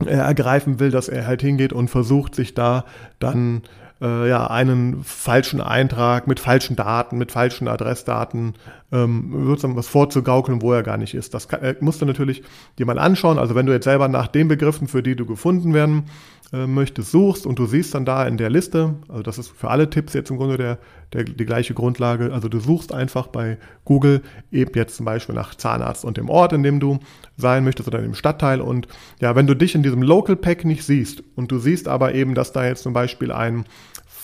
ergreifen 0.06 0.80
will, 0.80 0.90
dass 0.90 1.08
er 1.08 1.28
halt 1.28 1.42
hingeht 1.42 1.74
und 1.74 1.90
versucht, 1.90 2.34
sich 2.34 2.56
da 2.56 2.86
dann 3.20 3.62
äh, 4.02 4.28
ja, 4.28 4.48
einen 4.48 5.04
falschen 5.04 5.62
Eintrag 5.62 6.28
mit 6.28 6.40
falschen 6.40 6.76
Daten, 6.76 7.18
mit 7.18 7.32
falschen 7.32 7.68
Adressdaten, 7.68 8.56
ähm, 8.92 9.46
sozusagen 9.46 9.76
was 9.76 9.88
vorzugaukeln, 9.88 10.62
wo 10.62 10.74
er 10.74 10.84
gar 10.84 10.98
nicht 10.98 11.14
ist. 11.14 11.34
Das 11.34 11.48
kann, 11.48 11.62
äh, 11.62 11.76
musst 11.80 12.02
du 12.02 12.06
natürlich 12.06 12.44
dir 12.80 12.86
mal 12.86 13.00
anschauen. 13.00 13.38
Also 13.38 13.56
wenn 13.56 13.66
du 13.66 13.74
jetzt 13.74 13.86
selber 13.86 14.08
nach 14.08 14.28
den 14.28 14.48
Begriffen, 14.48 14.88
für 14.88 15.04
die 15.04 15.16
du 15.16 15.26
gefunden 15.26 15.74
werden 15.74 16.06
äh, 16.54 16.68
möchtest, 16.68 17.12
suchst 17.12 17.46
und 17.46 17.60
du 17.60 17.66
siehst 17.66 17.96
dann 17.96 18.06
da 18.06 18.26
in 18.26 18.38
der 18.38 18.50
Liste, 18.50 18.96
also 19.08 19.24
das 19.24 19.38
ist 19.38 19.50
für 19.50 19.70
alle 19.70 19.90
Tipps 19.90 20.14
jetzt 20.14 20.32
im 20.32 20.38
Grunde 20.38 20.58
der, 20.58 20.80
der, 21.14 21.24
die 21.24 21.46
gleiche 21.46 21.74
Grundlage, 21.74 22.34
also 22.34 22.50
du 22.50 22.60
suchst 22.60 22.94
einfach 22.94 23.28
bei 23.28 23.58
Google 23.86 24.22
eben 24.52 24.72
jetzt 24.76 24.98
zum 24.98 25.06
Beispiel 25.06 25.36
nach 25.36 25.56
Zahnarzt 25.56 26.04
und 26.04 26.18
dem 26.18 26.30
Ort, 26.30 26.54
in 26.54 26.64
dem 26.64 26.80
du 26.80 27.00
sein 27.38 27.64
möchtest 27.64 27.88
oder 27.88 28.02
dem 28.02 28.16
Stadtteil 28.16 28.62
und 28.62 28.88
ja, 29.20 29.36
wenn 29.36 29.48
du 29.48 29.56
dich 29.56 29.76
in 29.76 29.84
diesem 29.84 30.02
Local 30.02 30.36
Pack 30.36 30.66
nicht 30.66 30.84
siehst 30.84 31.24
und 31.36 31.52
du 31.52 31.58
siehst 31.58 31.88
aber 31.88 32.14
eben, 32.14 32.36
dass 32.36 32.52
da 32.52 32.66
jetzt 32.66 32.84
zum 32.84 32.94
Beispiel 32.94 33.32
ein 33.32 33.66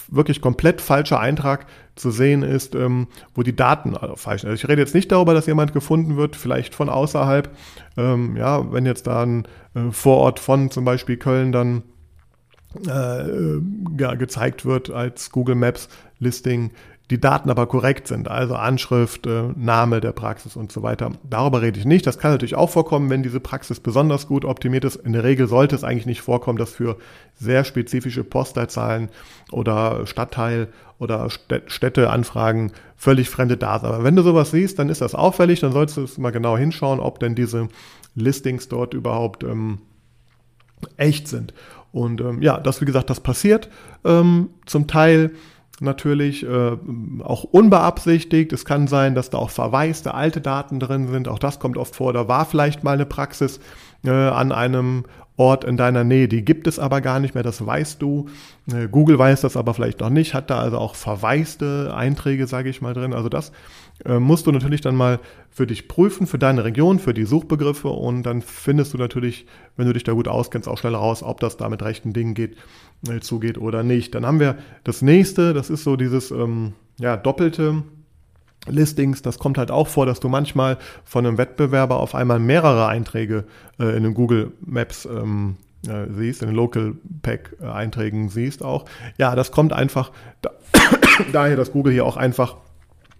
wirklich 0.09 0.41
komplett 0.41 0.81
falscher 0.81 1.19
Eintrag 1.19 1.65
zu 1.95 2.11
sehen 2.11 2.43
ist, 2.43 2.75
ähm, 2.75 3.07
wo 3.35 3.43
die 3.43 3.55
Daten 3.55 3.95
also 3.95 4.15
falsch 4.15 4.41
sind. 4.41 4.49
Also 4.51 4.63
ich 4.63 4.69
rede 4.69 4.81
jetzt 4.81 4.95
nicht 4.95 5.11
darüber, 5.11 5.33
dass 5.33 5.47
jemand 5.47 5.73
gefunden 5.73 6.17
wird, 6.17 6.35
vielleicht 6.35 6.75
von 6.75 6.89
außerhalb. 6.89 7.49
Ähm, 7.97 8.37
ja, 8.37 8.71
wenn 8.71 8.85
jetzt 8.85 9.07
da 9.07 9.23
ein 9.23 9.47
äh, 9.75 9.91
Vorort 9.91 10.39
von 10.39 10.71
zum 10.71 10.85
Beispiel 10.85 11.17
Köln 11.17 11.51
dann 11.51 11.83
äh, 12.87 13.61
ja, 13.99 14.15
gezeigt 14.15 14.65
wird 14.65 14.89
als 14.89 15.31
Google 15.31 15.55
Maps 15.55 15.89
Listing, 16.19 16.71
die 17.09 17.21
Daten 17.21 17.49
aber 17.49 17.67
korrekt 17.67 18.07
sind, 18.07 18.27
also 18.27 18.55
Anschrift, 18.55 19.25
äh, 19.27 19.43
Name 19.55 20.01
der 20.01 20.11
Praxis 20.11 20.57
und 20.57 20.73
so 20.73 20.83
weiter. 20.83 21.11
Darüber 21.29 21.61
rede 21.61 21.79
ich 21.79 21.85
nicht. 21.85 22.05
Das 22.05 22.19
kann 22.19 22.31
natürlich 22.31 22.55
auch 22.55 22.69
vorkommen, 22.69 23.09
wenn 23.09 23.23
diese 23.23 23.39
Praxis 23.39 23.79
besonders 23.79 24.27
gut 24.27 24.43
optimiert 24.43 24.83
ist. 24.83 24.97
In 24.97 25.13
der 25.13 25.23
Regel 25.23 25.47
sollte 25.47 25.75
es 25.75 25.85
eigentlich 25.85 26.05
nicht 26.05 26.21
vorkommen, 26.21 26.57
dass 26.57 26.73
für 26.73 26.97
sehr 27.35 27.63
spezifische 27.63 28.25
Postleitzahlen 28.25 29.07
oder 29.51 30.05
Stadtteil 30.05 30.67
oder 30.99 31.29
Städteanfragen 31.29 32.73
völlig 32.97 33.29
fremde 33.29 33.55
Daten. 33.55 33.85
Aber 33.85 34.03
wenn 34.03 34.15
du 34.15 34.23
sowas 34.23 34.51
siehst, 34.51 34.77
dann 34.79 34.89
ist 34.89 34.99
das 34.99 35.15
auffällig, 35.15 35.61
dann 35.61 35.71
solltest 35.71 36.17
du 36.17 36.21
mal 36.21 36.31
genau 36.31 36.57
hinschauen, 36.57 36.99
ob 36.99 37.19
denn 37.19 37.35
diese 37.35 37.69
Listings 38.15 38.67
dort 38.67 38.93
überhaupt 38.93 39.43
ähm, 39.43 39.79
echt 40.97 41.27
sind. 41.27 41.53
Und 41.97 42.21
ähm, 42.21 42.41
ja, 42.41 42.59
das, 42.59 42.79
wie 42.79 42.85
gesagt, 42.85 43.09
das 43.09 43.19
passiert 43.19 43.69
ähm, 44.05 44.49
zum 44.65 44.87
Teil 44.87 45.31
natürlich 45.79 46.43
äh, 46.43 46.77
auch 47.23 47.43
unbeabsichtigt. 47.43 48.51
Es 48.53 48.65
kann 48.65 48.87
sein, 48.87 49.15
dass 49.15 49.29
da 49.29 49.37
auch 49.37 49.49
verwaiste 49.49 50.13
alte 50.13 50.41
Daten 50.41 50.79
drin 50.79 51.07
sind. 51.07 51.27
Auch 51.27 51.39
das 51.39 51.59
kommt 51.59 51.77
oft 51.77 51.95
vor. 51.95 52.13
Da 52.13 52.27
war 52.27 52.45
vielleicht 52.45 52.83
mal 52.83 52.93
eine 52.93 53.05
Praxis 53.05 53.59
äh, 54.03 54.09
an 54.09 54.51
einem 54.51 55.05
Ort 55.37 55.65
in 55.65 55.77
deiner 55.77 56.03
Nähe, 56.03 56.27
die 56.27 56.43
gibt 56.43 56.65
es 56.65 56.79
aber 56.79 56.99
gar 56.99 57.19
nicht 57.19 57.35
mehr, 57.35 57.43
das 57.43 57.63
weißt 57.63 58.01
du. 58.01 58.25
Äh, 58.73 58.87
Google 58.87 59.19
weiß 59.19 59.41
das 59.41 59.55
aber 59.55 59.75
vielleicht 59.75 59.99
noch 59.99 60.09
nicht, 60.09 60.33
hat 60.33 60.49
da 60.49 60.59
also 60.59 60.79
auch 60.79 60.95
verwaiste 60.95 61.93
Einträge, 61.95 62.47
sage 62.47 62.69
ich 62.69 62.81
mal, 62.81 62.95
drin. 62.95 63.13
Also 63.13 63.29
das 63.29 63.51
äh, 64.03 64.17
musst 64.17 64.47
du 64.47 64.51
natürlich 64.51 64.81
dann 64.81 64.95
mal 64.95 65.19
für 65.51 65.67
dich 65.67 65.87
prüfen, 65.87 66.25
für 66.25 66.39
deine 66.39 66.63
Region, 66.63 66.97
für 66.97 67.13
die 67.13 67.25
Suchbegriffe 67.25 67.89
und 67.89 68.23
dann 68.23 68.41
findest 68.41 68.95
du 68.95 68.97
natürlich, 68.97 69.45
wenn 69.75 69.85
du 69.85 69.93
dich 69.93 70.03
da 70.03 70.13
gut 70.13 70.27
auskennst, 70.27 70.67
auch 70.67 70.79
schnell 70.79 70.95
raus, 70.95 71.21
ob 71.21 71.39
das 71.39 71.55
da 71.55 71.69
mit 71.69 71.83
rechten 71.83 72.13
Dingen 72.13 72.33
geht, 72.33 72.57
zugeht 73.21 73.57
oder 73.57 73.83
nicht. 73.83 74.15
Dann 74.15 74.25
haben 74.25 74.39
wir 74.39 74.57
das 74.83 75.01
nächste, 75.01 75.53
das 75.53 75.69
ist 75.69 75.83
so 75.83 75.95
dieses 75.95 76.31
ähm, 76.31 76.73
ja, 76.99 77.15
doppelte 77.15 77.83
Listings, 78.67 79.21
das 79.21 79.39
kommt 79.39 79.57
halt 79.57 79.71
auch 79.71 79.87
vor, 79.87 80.05
dass 80.05 80.19
du 80.19 80.29
manchmal 80.29 80.77
von 81.05 81.25
einem 81.25 81.37
Wettbewerber 81.37 81.99
auf 81.99 82.15
einmal 82.15 82.39
mehrere 82.39 82.87
Einträge 82.87 83.45
äh, 83.79 83.95
in 83.95 84.03
den 84.03 84.13
Google 84.13 84.51
Maps 84.65 85.05
ähm, 85.05 85.57
äh, 85.87 86.07
siehst, 86.11 86.41
in 86.41 86.49
den 86.49 86.55
Local 86.55 86.95
Pack 87.21 87.55
äh, 87.61 87.65
Einträgen 87.65 88.29
siehst 88.29 88.63
auch. 88.63 88.85
Ja, 89.17 89.35
das 89.35 89.51
kommt 89.51 89.73
einfach 89.73 90.11
da, 90.41 90.51
daher, 91.31 91.55
dass 91.55 91.71
Google 91.71 91.93
hier 91.93 92.05
auch 92.05 92.17
einfach 92.17 92.57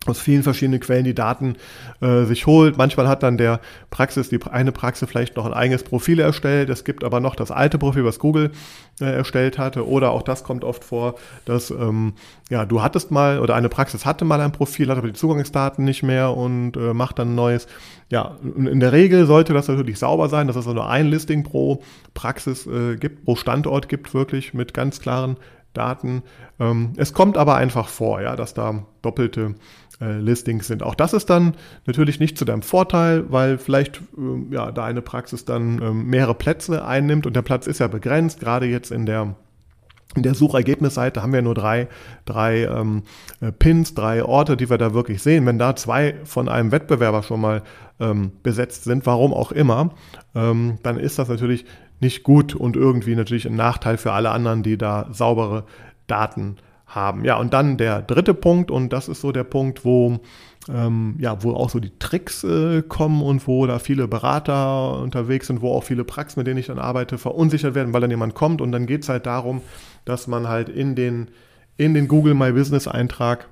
aus 0.09 0.19
vielen 0.19 0.43
verschiedenen 0.43 0.79
Quellen 0.79 1.03
die 1.03 1.13
Daten 1.13 1.55
äh, 2.01 2.23
sich 2.23 2.45
holt. 2.45 2.77
Manchmal 2.77 3.07
hat 3.07 3.23
dann 3.23 3.37
der 3.37 3.59
Praxis, 3.89 4.29
die 4.29 4.39
eine 4.49 4.71
Praxis 4.71 5.09
vielleicht 5.09 5.35
noch 5.35 5.45
ein 5.45 5.53
eigenes 5.53 5.83
Profil 5.83 6.19
erstellt. 6.19 6.69
Es 6.69 6.83
gibt 6.83 7.03
aber 7.03 7.19
noch 7.19 7.35
das 7.35 7.51
alte 7.51 7.77
Profil, 7.77 8.05
was 8.05 8.19
Google 8.19 8.51
äh, 8.99 9.05
erstellt 9.05 9.57
hatte. 9.57 9.87
Oder 9.87 10.11
auch 10.11 10.21
das 10.21 10.43
kommt 10.43 10.63
oft 10.63 10.83
vor, 10.83 11.15
dass 11.45 11.71
ähm, 11.71 12.13
ja, 12.49 12.65
du 12.65 12.81
hattest 12.81 13.11
mal 13.11 13.39
oder 13.39 13.55
eine 13.55 13.69
Praxis 13.69 14.05
hatte 14.05 14.25
mal 14.25 14.41
ein 14.41 14.51
Profil, 14.51 14.89
hat 14.89 14.97
aber 14.97 15.07
die 15.07 15.13
Zugangsdaten 15.13 15.83
nicht 15.83 16.03
mehr 16.03 16.35
und 16.35 16.77
äh, 16.77 16.93
macht 16.93 17.19
dann 17.19 17.31
ein 17.31 17.35
neues. 17.35 17.67
Ja, 18.09 18.37
in 18.55 18.79
der 18.79 18.93
Regel 18.93 19.25
sollte 19.25 19.53
das 19.53 19.67
natürlich 19.67 19.99
sauber 19.99 20.29
sein, 20.29 20.47
dass 20.47 20.55
es 20.55 20.65
nur 20.65 20.89
ein 20.89 21.07
Listing 21.07 21.43
pro 21.43 21.83
Praxis 22.13 22.65
äh, 22.65 22.95
gibt, 22.95 23.25
pro 23.25 23.35
Standort 23.35 23.89
gibt, 23.89 24.13
wirklich 24.13 24.53
mit 24.53 24.73
ganz 24.73 24.99
klaren 24.99 25.37
Daten. 25.73 26.23
Ähm, 26.59 26.93
es 26.97 27.13
kommt 27.13 27.37
aber 27.37 27.55
einfach 27.55 27.87
vor, 27.87 28.21
ja, 28.21 28.35
dass 28.35 28.53
da 28.53 28.85
doppelte 29.01 29.55
äh, 30.01 30.17
Listings 30.19 30.67
sind. 30.67 30.83
Auch 30.83 30.95
das 30.95 31.13
ist 31.13 31.29
dann 31.29 31.55
natürlich 31.85 32.19
nicht 32.19 32.37
zu 32.37 32.45
deinem 32.45 32.61
Vorteil, 32.61 33.25
weil 33.31 33.57
vielleicht 33.57 34.01
äh, 34.17 34.53
ja, 34.53 34.71
da 34.71 34.85
eine 34.85 35.01
Praxis 35.01 35.45
dann 35.45 35.81
äh, 35.81 35.91
mehrere 35.91 36.35
Plätze 36.35 36.85
einnimmt 36.85 37.25
und 37.25 37.35
der 37.35 37.41
Platz 37.41 37.67
ist 37.67 37.79
ja 37.79 37.87
begrenzt, 37.87 38.39
gerade 38.39 38.65
jetzt 38.65 38.91
in 38.91 39.05
der 39.05 39.35
in 40.15 40.23
der 40.23 40.33
Suchergebnisseite 40.33 41.21
haben 41.21 41.33
wir 41.33 41.41
nur 41.41 41.53
drei, 41.53 41.87
drei 42.25 42.63
ähm, 42.63 43.03
äh, 43.41 43.51
Pins, 43.51 43.93
drei 43.93 44.23
Orte, 44.23 44.57
die 44.57 44.69
wir 44.69 44.77
da 44.77 44.93
wirklich 44.93 45.21
sehen. 45.21 45.45
Wenn 45.45 45.59
da 45.59 45.75
zwei 45.75 46.15
von 46.23 46.49
einem 46.49 46.71
Wettbewerber 46.71 47.23
schon 47.23 47.41
mal 47.41 47.61
ähm, 47.99 48.31
besetzt 48.41 48.85
sind, 48.85 49.05
warum 49.05 49.33
auch 49.33 49.51
immer, 49.51 49.91
ähm, 50.33 50.79
dann 50.81 50.97
ist 50.97 51.19
das 51.19 51.27
natürlich 51.27 51.65
nicht 51.99 52.23
gut 52.23 52.55
und 52.55 52.75
irgendwie 52.75 53.15
natürlich 53.15 53.47
ein 53.47 53.55
Nachteil 53.55 53.97
für 53.97 54.13
alle 54.13 54.31
anderen, 54.31 54.63
die 54.63 54.77
da 54.77 55.07
saubere 55.11 55.65
Daten 56.07 56.57
haben. 56.87 57.25
Ja, 57.25 57.37
und 57.37 57.53
dann 57.53 57.77
der 57.77 58.01
dritte 58.01 58.33
Punkt, 58.33 58.71
und 58.71 58.93
das 58.93 59.07
ist 59.07 59.21
so 59.21 59.31
der 59.31 59.43
Punkt, 59.43 59.83
wo, 59.83 60.19
ähm, 60.69 61.15
ja, 61.19 61.43
wo 61.43 61.53
auch 61.53 61.69
so 61.69 61.79
die 61.79 61.97
Tricks 61.99 62.43
äh, 62.43 62.81
kommen 62.81 63.21
und 63.21 63.47
wo 63.47 63.67
da 63.67 63.79
viele 63.79 64.07
Berater 64.07 64.99
unterwegs 64.99 65.47
sind, 65.47 65.61
wo 65.61 65.71
auch 65.71 65.83
viele 65.83 66.03
Praxen, 66.03 66.39
mit 66.39 66.47
denen 66.47 66.59
ich 66.59 66.67
dann 66.67 66.79
arbeite, 66.79 67.17
verunsichert 67.17 67.75
werden, 67.75 67.93
weil 67.93 68.01
dann 68.01 68.11
jemand 68.11 68.35
kommt 68.35 68.61
und 68.61 68.71
dann 68.71 68.85
geht 68.85 69.03
es 69.03 69.09
halt 69.09 69.25
darum, 69.25 69.61
dass 70.05 70.27
man 70.27 70.47
halt 70.47 70.69
in 70.69 70.95
den, 70.95 71.29
in 71.75 71.93
den 71.93 72.07
Google 72.07 72.33
My 72.33 72.51
Business 72.53 72.87
Eintrag 72.87 73.47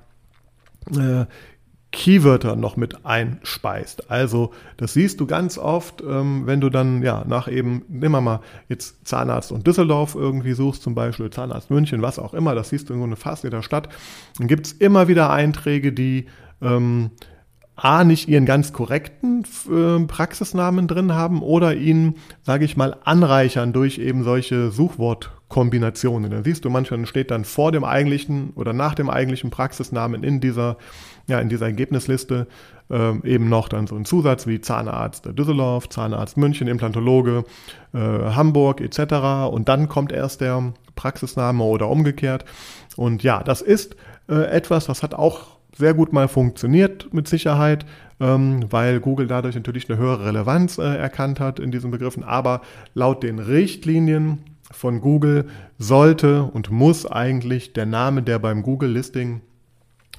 äh, 0.90 1.26
Keywörter 1.96 2.56
noch 2.56 2.76
mit 2.76 3.06
einspeist. 3.06 4.10
Also 4.10 4.52
das 4.76 4.92
siehst 4.92 5.18
du 5.18 5.26
ganz 5.26 5.56
oft, 5.56 6.02
ähm, 6.02 6.42
wenn 6.44 6.60
du 6.60 6.68
dann 6.68 7.02
ja 7.02 7.24
nach 7.26 7.48
eben, 7.48 7.86
nimm 7.88 8.12
mal 8.12 8.40
jetzt 8.68 9.06
Zahnarzt 9.08 9.50
und 9.50 9.66
Düsseldorf 9.66 10.14
irgendwie 10.14 10.52
suchst, 10.52 10.82
zum 10.82 10.94
Beispiel 10.94 11.30
Zahnarzt 11.30 11.70
München, 11.70 12.02
was 12.02 12.18
auch 12.18 12.34
immer, 12.34 12.54
das 12.54 12.68
siehst 12.68 12.90
du 12.90 12.92
in 12.92 13.00
so 13.00 13.06
einer 13.06 13.16
fast 13.16 13.46
Stadt, 13.62 13.88
dann 14.38 14.46
gibt 14.46 14.66
es 14.66 14.72
immer 14.74 15.08
wieder 15.08 15.30
Einträge, 15.30 15.94
die 15.94 16.26
ähm, 16.60 17.12
A, 17.76 18.04
nicht 18.04 18.28
ihren 18.28 18.46
ganz 18.46 18.72
korrekten 18.72 19.44
äh, 19.70 20.06
Praxisnamen 20.06 20.88
drin 20.88 21.14
haben 21.14 21.42
oder 21.42 21.74
ihn, 21.74 22.14
sage 22.42 22.64
ich 22.64 22.76
mal, 22.76 22.96
anreichern 23.04 23.74
durch 23.74 23.98
eben 23.98 24.22
solche 24.22 24.70
Suchwortkombinationen. 24.70 26.30
Dann 26.30 26.44
siehst 26.44 26.64
du 26.64 26.70
manchmal 26.70 27.04
steht 27.04 27.30
dann 27.30 27.44
vor 27.44 27.72
dem 27.72 27.84
eigentlichen 27.84 28.50
oder 28.54 28.72
nach 28.72 28.94
dem 28.94 29.10
eigentlichen 29.10 29.50
Praxisnamen 29.50 30.24
in 30.24 30.40
dieser, 30.40 30.78
ja, 31.28 31.40
in 31.40 31.48
dieser 31.48 31.66
Ergebnisliste 31.66 32.46
äh, 32.90 33.28
eben 33.28 33.48
noch 33.48 33.68
dann 33.68 33.86
so 33.86 33.96
ein 33.96 34.04
Zusatz 34.04 34.46
wie 34.46 34.60
Zahnarzt 34.60 35.28
Düsseldorf, 35.36 35.88
Zahnarzt 35.88 36.36
München, 36.36 36.68
Implantologe 36.68 37.44
äh, 37.92 37.98
Hamburg 37.98 38.80
etc. 38.80 39.50
Und 39.52 39.68
dann 39.68 39.88
kommt 39.88 40.12
erst 40.12 40.40
der 40.40 40.72
Praxisname 40.94 41.64
oder 41.64 41.88
umgekehrt. 41.88 42.44
Und 42.96 43.22
ja, 43.22 43.42
das 43.42 43.60
ist 43.60 43.96
äh, 44.28 44.34
etwas, 44.34 44.86
das 44.86 45.02
hat 45.02 45.14
auch 45.14 45.56
sehr 45.76 45.94
gut 45.94 46.12
mal 46.12 46.28
funktioniert 46.28 47.12
mit 47.12 47.28
Sicherheit, 47.28 47.84
ähm, 48.18 48.64
weil 48.70 49.00
Google 49.00 49.26
dadurch 49.26 49.54
natürlich 49.54 49.90
eine 49.90 49.98
höhere 49.98 50.26
Relevanz 50.26 50.78
äh, 50.78 50.82
erkannt 50.82 51.38
hat 51.38 51.60
in 51.60 51.70
diesen 51.70 51.90
Begriffen. 51.90 52.24
Aber 52.24 52.62
laut 52.94 53.22
den 53.22 53.38
Richtlinien 53.38 54.38
von 54.70 55.00
Google 55.00 55.46
sollte 55.78 56.44
und 56.44 56.70
muss 56.70 57.06
eigentlich 57.06 57.72
der 57.72 57.86
Name, 57.86 58.22
der 58.22 58.38
beim 58.38 58.62
Google-Listing 58.62 59.42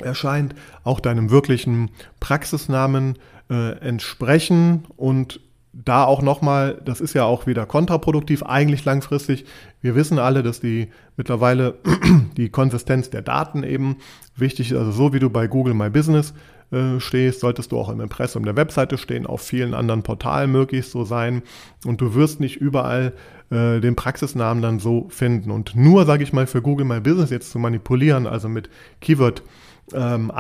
erscheint, 0.02 0.56
auch 0.84 1.00
deinem 1.00 1.30
wirklichen 1.30 1.90
Praxisnamen 2.20 3.18
äh, 3.50 3.78
entsprechen 3.80 4.86
und 4.96 5.40
da 5.74 6.06
auch 6.06 6.22
nochmal, 6.22 6.82
das 6.84 7.02
ist 7.02 7.14
ja 7.14 7.26
auch 7.26 7.46
wieder 7.46 7.66
kontraproduktiv, 7.66 8.44
eigentlich 8.44 8.84
langfristig. 8.86 9.46
Wir 9.82 9.96
wissen 9.96 10.18
alle, 10.18 10.42
dass 10.42 10.60
die 10.60 10.90
mittlerweile 11.18 11.76
die 12.38 12.50
Konsistenz 12.50 13.10
der 13.10 13.22
Daten 13.22 13.64
eben 13.64 13.98
wichtig 14.36 14.72
ist. 14.72 14.78
Also 14.78 14.92
so 14.92 15.14
wie 15.14 15.20
du 15.20 15.30
bei 15.30 15.48
Google 15.48 15.76
My 15.76 15.90
Business 15.90 16.34
äh, 16.72 17.00
stehst, 17.00 17.42
solltest 17.42 17.72
du 17.72 17.78
auch 17.78 17.90
im 17.90 18.02
Impressum 18.02 18.44
der 18.44 18.56
Webseite 18.56 18.98
stehen, 18.98 19.28
auf 19.28 19.42
vielen 19.42 19.74
anderen 19.74 20.04
Portalen 20.04 20.52
möglichst 20.52 20.92
so 20.92 21.06
sein. 21.06 21.44
Und 21.86 22.02
du 22.02 22.16
wirst 22.16 22.40
nicht 22.40 22.58
überall 22.58 23.14
äh, 23.52 23.80
den 23.80 23.96
Praxisnamen 23.96 24.64
dann 24.64 24.80
so 24.80 25.08
finden. 25.10 25.52
Und 25.52 25.76
nur, 25.76 26.06
sage 26.06 26.24
ich 26.24 26.34
mal, 26.34 26.48
für 26.48 26.62
Google 26.62 26.86
My 26.86 27.00
Business 27.00 27.30
jetzt 27.30 27.52
zu 27.52 27.60
manipulieren, 27.60 28.26
also 28.26 28.50
mit 28.50 28.70
Keyword-Anreicherung, 29.02 29.48
ähm, 29.94 30.32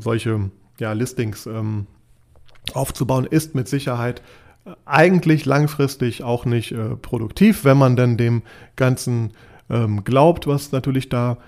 solche 0.00 0.50
ja, 0.78 0.92
Listings 0.92 1.46
ähm, 1.46 1.86
aufzubauen, 2.74 3.26
ist 3.26 3.54
mit 3.54 3.68
Sicherheit 3.68 4.22
eigentlich 4.84 5.44
langfristig 5.44 6.22
auch 6.24 6.44
nicht 6.44 6.72
äh, 6.72 6.96
produktiv, 6.96 7.64
wenn 7.64 7.78
man 7.78 7.96
denn 7.96 8.16
dem 8.16 8.42
Ganzen 8.74 9.32
ähm, 9.70 10.04
glaubt, 10.04 10.46
was 10.46 10.72
natürlich 10.72 11.08
da 11.08 11.38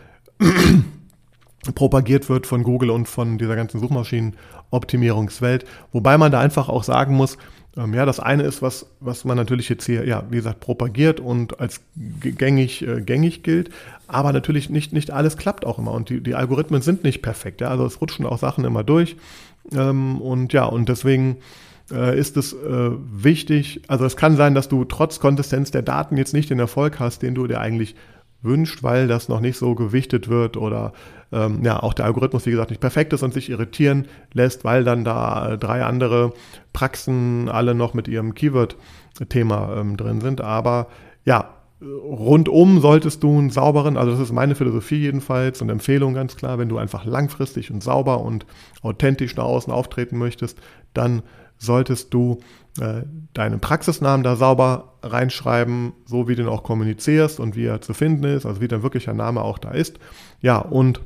propagiert 1.75 2.29
wird 2.29 2.47
von 2.47 2.63
Google 2.63 2.91
und 2.91 3.09
von 3.09 3.39
dieser 3.39 3.57
ganzen 3.57 3.81
Suchmaschinenoptimierungswelt. 3.81 5.65
Wobei 5.93 6.19
man 6.19 6.33
da 6.33 6.41
einfach 6.41 6.69
auch 6.69 6.85
sagen 6.85 7.15
muss, 7.15 7.37
ähm, 7.77 7.95
ja, 7.95 8.05
das 8.05 8.21
eine 8.21 8.43
ist, 8.43 8.63
was, 8.63 8.87
was 9.01 9.25
man 9.25 9.37
natürlich 9.37 9.69
jetzt 9.69 9.87
hier, 9.87 10.07
ja, 10.07 10.25
wie 10.31 10.37
gesagt, 10.37 10.61
propagiert 10.61 11.21
und 11.21 11.61
als 11.61 11.81
gängig, 12.21 12.87
äh, 12.87 13.01
gängig 13.01 13.43
gilt, 13.43 13.71
aber 14.07 14.33
natürlich 14.33 14.71
nicht, 14.71 14.93
nicht 14.93 15.11
alles 15.11 15.37
klappt 15.37 15.65
auch 15.65 15.79
immer 15.79 15.93
und 15.93 16.09
die, 16.09 16.21
die 16.21 16.35
Algorithmen 16.35 16.83
sind 16.83 17.05
nicht 17.05 17.23
perfekt, 17.23 17.61
ja, 17.61 17.69
also 17.69 17.87
es 17.87 18.01
rutschen 18.01 18.27
auch 18.27 18.39
Sachen 18.39 18.65
immer 18.65 18.85
durch. 18.85 19.17
Ähm, 19.73 20.21
und 20.21 20.53
ja, 20.53 20.65
und 20.65 20.89
deswegen 20.89 21.37
äh, 21.91 22.19
ist 22.19 22.37
es 22.37 22.53
äh, 22.53 22.91
wichtig, 23.13 23.83
also 23.87 24.05
es 24.05 24.17
kann 24.17 24.37
sein, 24.37 24.55
dass 24.55 24.69
du 24.69 24.85
trotz 24.85 25.21
Konsistenz 25.21 25.71
der 25.71 25.83
Daten 25.83 26.17
jetzt 26.17 26.35
nicht 26.35 26.51
den 26.51 26.59
Erfolg 26.59 26.99
hast, 26.99 27.23
den 27.23 27.35
du 27.35 27.47
dir 27.47 27.61
eigentlich 27.61 27.95
wünscht, 28.43 28.83
weil 28.83 29.09
das 29.09 29.29
noch 29.29 29.41
nicht 29.41 29.59
so 29.59 29.75
gewichtet 29.75 30.29
wird 30.29 30.57
oder 30.57 30.93
ähm, 31.33 31.63
ja 31.65 31.83
auch 31.83 31.95
der 31.95 32.07
Algorithmus, 32.07 32.47
wie 32.47 32.51
gesagt, 32.51 32.71
nicht 32.71 32.81
perfekt 32.81 33.13
ist 33.13 33.23
und 33.23 33.35
sich 33.35 33.51
irritieren 33.51 34.07
lässt, 34.33 34.65
weil 34.65 34.85
dann 34.85 35.05
da 35.05 35.53
äh, 35.53 35.59
drei 35.59 35.85
andere 35.85 36.33
Praxen 36.73 37.49
alle 37.49 37.75
noch 37.75 37.95
mit 37.95 38.09
ihrem 38.09 38.35
Keyword-Thema 38.35 39.77
ähm, 39.77 39.97
drin 39.97 40.21
sind. 40.21 40.41
Aber 40.41 40.87
ja, 41.25 41.51
rundum 41.81 42.81
solltest 42.81 43.23
du 43.23 43.39
einen 43.39 43.51
sauberen, 43.51 43.97
also 43.97 44.13
das 44.13 44.21
ist 44.21 44.33
meine 44.33 44.55
Philosophie 44.55 44.97
jedenfalls 44.97 45.63
und 45.63 45.71
Empfehlung 45.71 46.15
ganz 46.15 46.37
klar, 46.37 46.59
wenn 46.59 46.69
du 46.69 46.79
einfach 46.79 47.05
langfristig 47.05 47.71
und 47.71 47.83
sauber 47.83 48.21
und 48.21 48.47
authentisch 48.83 49.37
nach 49.37 49.45
außen 49.45 49.73
auftreten 49.73 50.19
möchtest, 50.19 50.59
dann 50.95 51.23
solltest 51.59 52.15
du 52.15 52.41
äh, 52.81 53.03
deinen 53.35 53.61
Praxisnamen 53.61 54.23
da 54.23 54.37
sauber 54.37 54.95
reinschreiben, 55.03 55.93
so 56.07 56.29
wie 56.29 56.35
du 56.35 56.43
ihn 56.43 56.49
auch 56.49 56.63
kommunizierst 56.63 57.41
und 57.41 57.57
wie 57.57 57.67
er 57.67 57.81
zu 57.81 57.95
finden 57.95 58.25
ist, 58.25 58.47
also 58.47 58.61
wie 58.61 58.69
dein 58.69 58.83
wirklicher 58.83 59.15
Name 59.15 59.43
auch 59.43 59.59
da 59.59 59.71
ist. 59.71 59.99
Ja, 60.41 60.59
und 60.59 61.01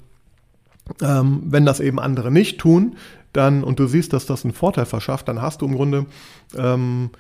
ähm, 1.01 1.43
wenn 1.47 1.65
das 1.65 1.81
eben 1.81 1.99
andere 1.99 2.31
nicht 2.31 2.61
tun, 2.61 2.97
dann 3.33 3.65
und 3.65 3.79
du 3.79 3.87
siehst, 3.87 4.13
dass 4.13 4.27
das 4.27 4.45
einen 4.45 4.53
Vorteil 4.53 4.85
verschafft, 4.85 5.29
dann 5.29 5.41
hast 5.41 5.63
du 5.63 5.67
im 5.67 5.77
Grunde 5.77 6.07
ähm, 6.57 7.11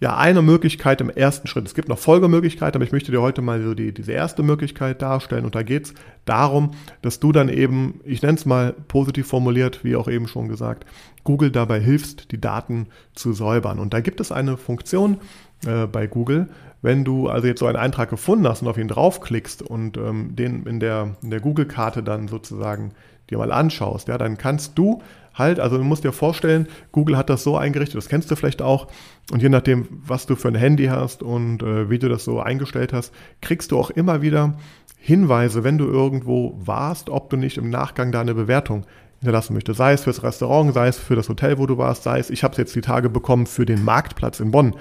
ja, 0.00 0.16
eine 0.16 0.42
Möglichkeit 0.42 1.00
im 1.00 1.10
ersten 1.10 1.48
Schritt. 1.48 1.66
Es 1.66 1.74
gibt 1.74 1.88
noch 1.88 1.98
Folgemöglichkeiten, 1.98 2.76
aber 2.76 2.84
ich 2.84 2.92
möchte 2.92 3.10
dir 3.10 3.20
heute 3.20 3.42
mal 3.42 3.62
so 3.62 3.74
die, 3.74 3.92
diese 3.92 4.12
erste 4.12 4.42
Möglichkeit 4.42 5.02
darstellen. 5.02 5.44
Und 5.44 5.54
da 5.54 5.62
geht 5.62 5.86
es 5.86 5.94
darum, 6.24 6.72
dass 7.02 7.18
du 7.18 7.32
dann 7.32 7.48
eben, 7.48 8.00
ich 8.04 8.22
nenne 8.22 8.38
es 8.38 8.46
mal 8.46 8.74
positiv 8.86 9.26
formuliert, 9.26 9.82
wie 9.84 9.96
auch 9.96 10.08
eben 10.08 10.28
schon 10.28 10.48
gesagt, 10.48 10.86
Google 11.24 11.50
dabei 11.50 11.80
hilfst, 11.80 12.30
die 12.30 12.40
Daten 12.40 12.86
zu 13.14 13.32
säubern. 13.32 13.80
Und 13.80 13.92
da 13.92 14.00
gibt 14.00 14.20
es 14.20 14.30
eine 14.30 14.56
Funktion, 14.56 15.18
äh, 15.66 15.86
bei 15.86 16.06
Google. 16.06 16.48
Wenn 16.82 17.04
du 17.04 17.28
also 17.28 17.48
jetzt 17.48 17.58
so 17.58 17.66
einen 17.66 17.76
Eintrag 17.76 18.10
gefunden 18.10 18.46
hast 18.46 18.62
und 18.62 18.68
auf 18.68 18.78
ihn 18.78 18.86
draufklickst 18.86 19.62
und 19.62 19.96
ähm, 19.96 20.36
den 20.36 20.64
in 20.64 20.78
der, 20.78 21.16
in 21.22 21.30
der 21.30 21.40
Google-Karte 21.40 22.04
dann 22.04 22.28
sozusagen 22.28 22.92
dir 23.30 23.38
mal 23.38 23.52
anschaust, 23.52 24.08
ja, 24.08 24.18
dann 24.18 24.38
kannst 24.38 24.78
du 24.78 25.02
halt, 25.34 25.60
also 25.60 25.78
du 25.78 25.84
musst 25.84 26.04
dir 26.04 26.12
vorstellen, 26.12 26.66
Google 26.92 27.16
hat 27.16 27.30
das 27.30 27.44
so 27.44 27.56
eingerichtet, 27.56 27.96
das 27.96 28.08
kennst 28.08 28.30
du 28.30 28.36
vielleicht 28.36 28.62
auch, 28.62 28.88
und 29.30 29.42
je 29.42 29.48
nachdem, 29.48 29.86
was 29.90 30.26
du 30.26 30.36
für 30.36 30.48
ein 30.48 30.54
Handy 30.54 30.86
hast 30.86 31.22
und 31.22 31.62
äh, 31.62 31.90
wie 31.90 31.98
du 31.98 32.08
das 32.08 32.24
so 32.24 32.40
eingestellt 32.40 32.92
hast, 32.92 33.12
kriegst 33.40 33.70
du 33.70 33.78
auch 33.78 33.90
immer 33.90 34.22
wieder 34.22 34.54
Hinweise, 35.00 35.62
wenn 35.62 35.78
du 35.78 35.86
irgendwo 35.86 36.58
warst, 36.58 37.08
ob 37.08 37.30
du 37.30 37.36
nicht 37.36 37.56
im 37.56 37.70
Nachgang 37.70 38.10
da 38.10 38.20
eine 38.20 38.34
Bewertung 38.34 38.84
hinterlassen 39.20 39.54
möchtest. 39.54 39.78
Sei 39.78 39.92
es 39.92 40.02
fürs 40.02 40.22
Restaurant, 40.22 40.74
sei 40.74 40.88
es 40.88 40.98
für 40.98 41.16
das 41.16 41.28
Hotel, 41.28 41.58
wo 41.58 41.66
du 41.66 41.78
warst, 41.78 42.02
sei 42.02 42.18
es, 42.18 42.30
ich 42.30 42.44
habe 42.44 42.52
es 42.52 42.58
jetzt 42.58 42.74
die 42.74 42.80
Tage 42.80 43.08
bekommen 43.08 43.46
für 43.46 43.64
den 43.64 43.84
Marktplatz 43.84 44.40
in 44.40 44.50
Bonn. 44.50 44.74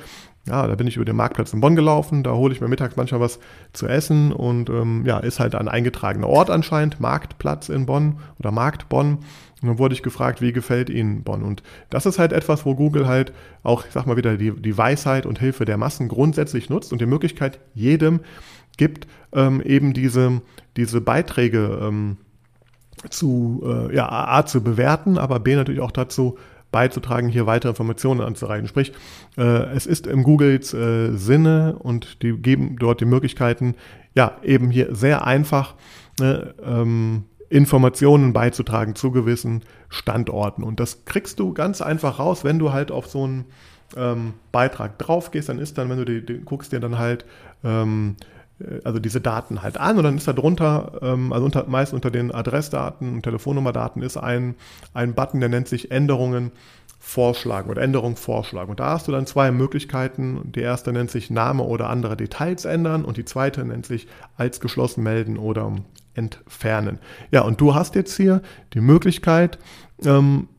Ja, 0.47 0.65
da 0.65 0.75
bin 0.75 0.87
ich 0.87 0.95
über 0.95 1.03
den 1.03 1.17
Marktplatz 1.17 1.51
in 1.51 1.59
Bonn 1.59 1.75
gelaufen, 1.75 2.23
da 2.23 2.31
hole 2.31 2.53
ich 2.53 2.61
mir 2.61 2.69
mittags 2.69 2.95
manchmal 2.95 3.19
was 3.19 3.39
zu 3.73 3.85
essen 3.85 4.31
und 4.31 4.69
ähm, 4.69 5.05
ja, 5.05 5.19
ist 5.19 5.39
halt 5.41 5.55
ein 5.55 5.67
eingetragener 5.67 6.27
Ort 6.27 6.49
anscheinend, 6.49 7.01
Marktplatz 7.01 7.67
in 7.67 7.85
Bonn 7.85 8.19
oder 8.39 8.51
Markt 8.51 8.87
Bonn. 8.87 9.19
Und 9.61 9.67
dann 9.67 9.79
wurde 9.79 9.95
ich 9.95 10.03
gefragt, 10.03 10.39
wie 10.39 10.53
gefällt 10.53 10.89
Ihnen 10.89 11.23
Bonn? 11.23 11.43
Und 11.43 11.63
das 11.89 12.05
ist 12.05 12.19
halt 12.19 12.31
etwas, 12.31 12.65
wo 12.65 12.75
Google 12.75 13.07
halt 13.07 13.33
auch, 13.63 13.85
ich 13.85 13.91
sag 13.91 14.05
mal 14.05 14.15
wieder, 14.15 14.37
die, 14.37 14.51
die 14.51 14.77
Weisheit 14.77 15.25
und 15.25 15.39
Hilfe 15.39 15.65
der 15.65 15.77
Massen 15.77 16.07
grundsätzlich 16.07 16.69
nutzt 16.69 16.93
und 16.93 17.01
die 17.01 17.07
Möglichkeit 17.07 17.59
jedem 17.73 18.21
gibt, 18.77 19.07
ähm, 19.33 19.61
eben 19.61 19.93
diese, 19.93 20.41
diese 20.77 21.01
Beiträge 21.01 21.79
ähm, 21.81 22.17
zu, 23.09 23.63
äh, 23.65 23.95
ja, 23.95 24.09
A, 24.09 24.45
zu 24.45 24.63
bewerten, 24.63 25.17
aber 25.17 25.39
B, 25.39 25.55
natürlich 25.55 25.81
auch 25.81 25.91
dazu 25.91 26.37
beizutragen, 26.71 27.29
hier 27.29 27.45
weitere 27.45 27.69
Informationen 27.69 28.21
anzureichen. 28.21 28.67
Sprich, 28.67 28.93
äh, 29.37 29.41
es 29.75 29.85
ist 29.85 30.07
im 30.07 30.23
Googles 30.23 30.73
äh, 30.73 31.15
Sinne 31.15 31.77
und 31.79 32.21
die 32.23 32.33
geben 32.33 32.77
dort 32.79 33.01
die 33.01 33.05
Möglichkeiten, 33.05 33.75
ja, 34.15 34.37
eben 34.43 34.69
hier 34.69 34.95
sehr 34.95 35.25
einfach 35.25 35.75
ne, 36.19 36.53
ähm, 36.63 37.25
Informationen 37.49 38.33
beizutragen 38.33 38.95
zu 38.95 39.11
gewissen 39.11 39.63
Standorten. 39.89 40.63
Und 40.63 40.79
das 40.79 41.05
kriegst 41.05 41.39
du 41.39 41.53
ganz 41.53 41.81
einfach 41.81 42.19
raus, 42.19 42.43
wenn 42.43 42.59
du 42.59 42.73
halt 42.73 42.91
auf 42.91 43.07
so 43.07 43.23
einen 43.23 43.45
ähm, 43.95 44.33
Beitrag 44.51 44.97
drauf 44.99 45.31
gehst, 45.31 45.49
dann 45.49 45.59
ist 45.59 45.77
dann, 45.77 45.89
wenn 45.89 45.97
du 45.97 46.05
die, 46.05 46.25
die 46.25 46.39
guckst 46.39 46.73
dir 46.73 46.79
dann 46.79 46.97
halt 46.97 47.25
ähm, 47.63 48.17
äh, 48.19 48.36
also 48.83 48.99
diese 48.99 49.21
Daten 49.21 49.61
halt 49.61 49.77
an 49.77 49.97
und 49.97 50.03
dann 50.03 50.17
ist 50.17 50.27
da 50.27 50.33
drunter, 50.33 50.99
ähm, 51.01 51.31
also 51.31 51.45
unter, 51.45 51.65
meist 51.67 51.93
unter 51.93 52.09
den 52.09 52.31
Adressdaten 52.31 53.13
und 53.13 53.23
Telefonnummerdaten 53.23 54.01
ist 54.01 54.17
ein, 54.17 54.55
ein 54.93 55.13
Button, 55.13 55.39
der 55.39 55.49
nennt 55.49 55.67
sich 55.67 55.91
Änderungen 55.91 56.51
vorschlagen 56.99 57.69
oder 57.69 57.81
Änderung 57.81 58.15
vorschlagen. 58.15 58.71
Und 58.71 58.79
da 58.79 58.89
hast 58.91 59.07
du 59.07 59.11
dann 59.11 59.27
zwei 59.27 59.51
Möglichkeiten. 59.51 60.51
Die 60.51 60.61
erste 60.61 60.91
nennt 60.91 61.11
sich 61.11 61.29
Name 61.29 61.63
oder 61.63 61.89
andere 61.89 62.17
Details 62.17 62.65
ändern 62.65 63.05
und 63.05 63.17
die 63.17 63.25
zweite 63.25 63.63
nennt 63.63 63.85
sich 63.85 64.07
als 64.35 64.59
geschlossen 64.59 65.03
melden 65.03 65.37
oder 65.37 65.71
entfernen. 66.15 66.99
Ja, 67.31 67.41
und 67.41 67.61
du 67.61 67.75
hast 67.75 67.95
jetzt 67.95 68.17
hier 68.17 68.41
die 68.73 68.81
Möglichkeit, 68.81 69.59
ähm, 70.03 70.49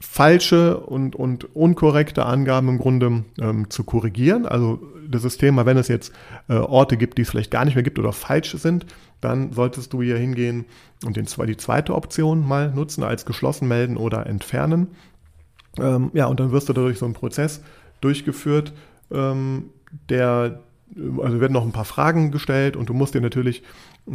falsche 0.00 0.78
und, 0.78 1.16
und 1.16 1.54
unkorrekte 1.56 2.24
Angaben 2.24 2.68
im 2.68 2.78
Grunde 2.78 3.24
ähm, 3.40 3.70
zu 3.70 3.84
korrigieren. 3.84 4.46
Also 4.46 4.80
das 5.08 5.22
System, 5.22 5.56
wenn 5.56 5.76
es 5.76 5.88
jetzt 5.88 6.12
äh, 6.48 6.54
Orte 6.54 6.96
gibt, 6.96 7.18
die 7.18 7.22
es 7.22 7.30
vielleicht 7.30 7.50
gar 7.50 7.64
nicht 7.64 7.74
mehr 7.74 7.82
gibt 7.82 7.98
oder 7.98 8.12
falsch 8.12 8.52
sind, 8.56 8.86
dann 9.20 9.52
solltest 9.52 9.92
du 9.92 10.02
hier 10.02 10.16
hingehen 10.16 10.66
und 11.04 11.16
den, 11.16 11.26
die 11.26 11.56
zweite 11.56 11.94
Option 11.94 12.46
mal 12.46 12.72
nutzen, 12.72 13.02
als 13.02 13.26
geschlossen 13.26 13.66
melden 13.66 13.96
oder 13.96 14.26
entfernen. 14.26 14.88
Ähm, 15.78 16.10
ja, 16.14 16.26
und 16.26 16.40
dann 16.40 16.52
wirst 16.52 16.68
du 16.68 16.72
dadurch 16.72 16.98
so 16.98 17.04
einen 17.04 17.14
Prozess 17.14 17.62
durchgeführt, 18.00 18.72
ähm, 19.10 19.70
der 20.08 20.60
also 21.22 21.40
werden 21.40 21.52
noch 21.52 21.64
ein 21.64 21.72
paar 21.72 21.84
Fragen 21.84 22.30
gestellt 22.30 22.76
und 22.76 22.88
du 22.88 22.94
musst 22.94 23.14
dir 23.14 23.20
natürlich 23.20 23.62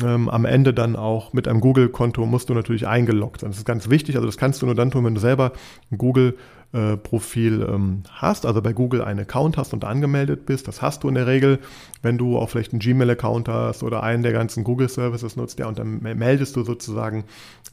ähm, 0.01 0.29
am 0.29 0.45
Ende 0.45 0.73
dann 0.73 0.95
auch 0.95 1.33
mit 1.33 1.47
einem 1.47 1.59
Google-Konto 1.59 2.25
musst 2.25 2.49
du 2.49 2.53
natürlich 2.53 2.87
eingeloggt 2.87 3.41
sein. 3.41 3.51
Das 3.51 3.57
ist 3.57 3.65
ganz 3.65 3.89
wichtig. 3.89 4.15
Also 4.15 4.25
das 4.25 4.37
kannst 4.37 4.61
du 4.61 4.65
nur 4.65 4.75
dann 4.75 4.91
tun, 4.91 5.05
wenn 5.05 5.15
du 5.15 5.21
selber 5.21 5.53
ein 5.91 5.97
Google-Profil 5.97 7.61
äh, 7.61 7.65
ähm, 7.65 8.03
hast, 8.11 8.45
also 8.45 8.61
bei 8.61 8.73
Google 8.73 9.03
einen 9.03 9.19
Account 9.19 9.57
hast 9.57 9.73
und 9.73 9.85
angemeldet 9.85 10.45
bist. 10.45 10.67
Das 10.67 10.81
hast 10.81 11.03
du 11.03 11.09
in 11.09 11.15
der 11.15 11.27
Regel, 11.27 11.59
wenn 12.01 12.17
du 12.17 12.37
auch 12.37 12.49
vielleicht 12.49 12.73
einen 12.73 12.79
Gmail-Account 12.79 13.47
hast 13.47 13.83
oder 13.83 14.03
einen 14.03 14.23
der 14.23 14.33
ganzen 14.33 14.63
Google-Services 14.63 15.35
nutzt, 15.35 15.59
ja, 15.59 15.67
und 15.67 15.79
dann 15.79 16.01
meldest 16.01 16.55
du 16.55 16.63
sozusagen 16.63 17.25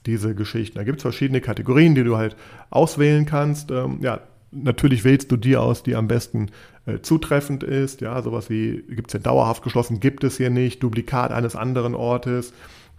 diese 0.06 0.35
Geschichten. 0.35 0.78
Da 0.78 0.85
gibt 0.85 0.98
es 0.98 1.02
verschiedene 1.02 1.40
Kategorien, 1.40 1.94
die 1.94 2.04
du 2.04 2.16
halt 2.16 2.37
auswählen 2.70 3.26
kannst. 3.26 3.70
Ähm, 3.70 3.98
ja, 4.00 4.20
natürlich 4.52 5.04
wählst 5.04 5.30
du 5.32 5.36
die 5.36 5.56
aus, 5.56 5.82
die 5.82 5.94
am 5.94 6.08
besten 6.08 6.50
äh, 6.86 7.00
zutreffend 7.00 7.62
ist. 7.62 8.00
Ja, 8.00 8.20
sowas 8.22 8.50
wie 8.50 8.82
gibt 8.88 9.08
es 9.10 9.14
ja 9.14 9.20
dauerhaft 9.20 9.62
geschlossen, 9.62 10.00
gibt 10.00 10.24
es 10.24 10.36
hier 10.36 10.50
nicht, 10.50 10.82
Duplikat 10.82 11.32
eines 11.32 11.56
anderen 11.56 11.94
Ortes, 11.94 12.52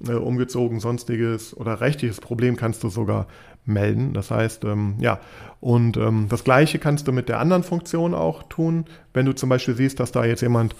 äh, 0.07 0.13
umgezogen, 0.13 0.79
sonstiges 0.79 1.55
oder 1.55 1.81
rechtliches 1.81 2.21
Problem 2.21 2.55
kannst 2.55 2.83
du 2.83 2.89
sogar 2.89 3.27
melden. 3.65 4.13
Das 4.13 4.31
heißt, 4.31 4.63
ähm, 4.65 4.95
ja, 4.99 5.19
und 5.59 5.97
ähm, 5.97 6.27
das 6.29 6.43
gleiche 6.43 6.79
kannst 6.79 7.07
du 7.07 7.11
mit 7.11 7.29
der 7.29 7.39
anderen 7.39 7.63
Funktion 7.63 8.13
auch 8.15 8.43
tun. 8.43 8.85
Wenn 9.13 9.25
du 9.25 9.33
zum 9.33 9.49
Beispiel 9.49 9.75
siehst, 9.75 9.99
dass 9.99 10.11
da 10.11 10.25
jetzt 10.25 10.41
jemand 10.41 10.75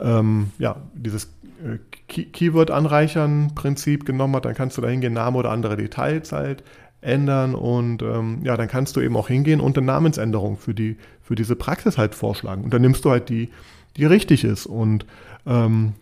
ähm, 0.00 0.50
ja, 0.58 0.76
dieses 0.94 1.32
äh, 1.64 1.78
Keyword-Anreichern-Prinzip 2.08 4.04
genommen 4.04 4.36
hat, 4.36 4.44
dann 4.44 4.54
kannst 4.54 4.76
du 4.76 4.82
da 4.82 4.88
hingehen, 4.88 5.12
Name 5.12 5.38
oder 5.38 5.50
andere 5.50 5.76
Details 5.76 6.32
halt 6.32 6.64
ändern 7.06 7.54
und 7.54 8.02
ähm, 8.02 8.40
ja, 8.42 8.56
dann 8.56 8.68
kannst 8.68 8.96
du 8.96 9.00
eben 9.00 9.16
auch 9.16 9.28
hingehen 9.28 9.60
und 9.60 9.76
eine 9.78 9.86
Namensänderung 9.86 10.56
für, 10.56 10.74
die, 10.74 10.96
für 11.22 11.34
diese 11.34 11.56
Praxis 11.56 11.96
halt 11.96 12.14
vorschlagen. 12.14 12.64
Und 12.64 12.74
dann 12.74 12.82
nimmst 12.82 13.04
du 13.04 13.10
halt 13.10 13.28
die, 13.28 13.50
die 13.96 14.04
richtig 14.04 14.44
ist. 14.44 14.66
Und 14.66 15.06
ähm, 15.46 15.94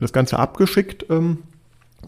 das 0.00 0.12
Ganze 0.12 0.38
abgeschickt 0.38 1.06
ähm, 1.10 1.38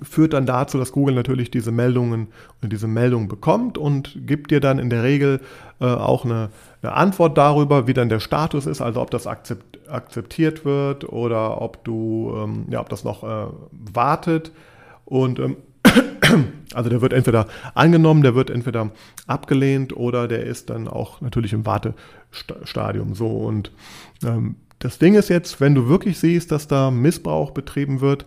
führt 0.02 0.32
dann 0.32 0.46
dazu, 0.46 0.78
dass 0.78 0.92
Google 0.92 1.14
natürlich 1.14 1.50
diese 1.50 1.72
Meldungen 1.72 2.28
und 2.62 2.72
diese 2.72 2.88
Meldungen 2.88 3.28
bekommt 3.28 3.78
und 3.78 4.16
gibt 4.26 4.50
dir 4.50 4.60
dann 4.60 4.78
in 4.78 4.90
der 4.90 5.02
Regel 5.02 5.40
äh, 5.80 5.86
auch 5.86 6.24
eine, 6.24 6.50
eine, 6.82 6.92
Antwort 6.92 7.36
darüber, 7.36 7.86
wie 7.86 7.94
dann 7.94 8.08
der 8.08 8.20
Status 8.20 8.66
ist, 8.66 8.80
also 8.80 9.00
ob 9.00 9.10
das 9.10 9.26
akzept, 9.26 9.88
akzeptiert 9.88 10.64
wird 10.64 11.10
oder 11.10 11.60
ob 11.60 11.84
du, 11.84 12.32
ähm, 12.36 12.66
ja, 12.70 12.80
ob 12.80 12.88
das 12.88 13.04
noch 13.04 13.24
äh, 13.24 13.46
wartet. 13.72 14.52
Und 15.04 15.38
ähm, 15.38 15.56
also 16.74 16.90
der 16.90 17.00
wird 17.00 17.12
entweder 17.12 17.46
angenommen, 17.74 18.22
der 18.22 18.34
wird 18.34 18.50
entweder 18.50 18.90
abgelehnt 19.26 19.96
oder 19.96 20.28
der 20.28 20.44
ist 20.44 20.70
dann 20.70 20.88
auch 20.88 21.20
natürlich 21.20 21.52
im 21.52 21.66
Wartestadium 21.66 23.14
so. 23.14 23.28
Und 23.28 23.72
ähm, 24.24 24.56
das 24.78 24.98
Ding 24.98 25.14
ist 25.14 25.28
jetzt, 25.28 25.60
wenn 25.60 25.74
du 25.74 25.88
wirklich 25.88 26.18
siehst, 26.18 26.52
dass 26.52 26.68
da 26.68 26.90
Missbrauch 26.90 27.50
betrieben 27.50 28.00
wird, 28.00 28.26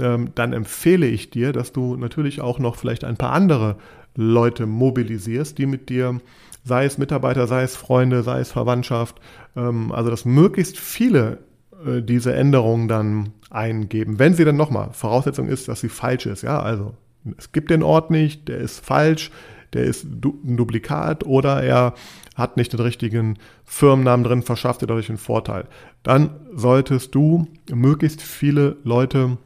ähm, 0.00 0.30
dann 0.34 0.52
empfehle 0.52 1.06
ich 1.06 1.30
dir, 1.30 1.52
dass 1.52 1.72
du 1.72 1.96
natürlich 1.96 2.40
auch 2.40 2.58
noch 2.58 2.76
vielleicht 2.76 3.04
ein 3.04 3.16
paar 3.16 3.32
andere 3.32 3.76
Leute 4.14 4.66
mobilisierst, 4.66 5.56
die 5.58 5.66
mit 5.66 5.88
dir, 5.88 6.20
sei 6.64 6.84
es 6.84 6.98
Mitarbeiter, 6.98 7.46
sei 7.46 7.62
es 7.62 7.76
Freunde, 7.76 8.22
sei 8.22 8.40
es 8.40 8.50
Verwandtschaft, 8.50 9.20
ähm, 9.56 9.92
also 9.92 10.10
dass 10.10 10.24
möglichst 10.24 10.78
viele 10.78 11.38
äh, 11.86 12.02
diese 12.02 12.34
Änderungen 12.34 12.88
dann 12.88 13.30
eingeben. 13.50 14.18
Wenn 14.18 14.34
sie 14.34 14.44
dann 14.44 14.56
nochmal, 14.56 14.90
Voraussetzung 14.92 15.48
ist, 15.48 15.68
dass 15.68 15.80
sie 15.80 15.88
falsch 15.88 16.26
ist, 16.26 16.42
ja, 16.42 16.60
also 16.60 16.94
es 17.38 17.52
gibt 17.52 17.70
den 17.70 17.82
Ort 17.82 18.10
nicht, 18.10 18.48
der 18.48 18.58
ist 18.58 18.84
falsch, 18.84 19.30
der 19.72 19.84
ist 19.84 20.04
ein 20.04 20.56
Duplikat 20.56 21.24
oder 21.24 21.62
er 21.62 21.94
hat 22.34 22.56
nicht 22.56 22.72
den 22.72 22.80
richtigen 22.80 23.38
Firmennamen 23.64 24.24
drin, 24.24 24.42
verschafft 24.42 24.82
dir 24.82 24.86
dadurch 24.86 25.08
einen 25.08 25.18
Vorteil. 25.18 25.66
Dann 26.02 26.30
solltest 26.54 27.14
du 27.14 27.46
möglichst 27.70 28.22
viele 28.22 28.76
Leute 28.84 29.38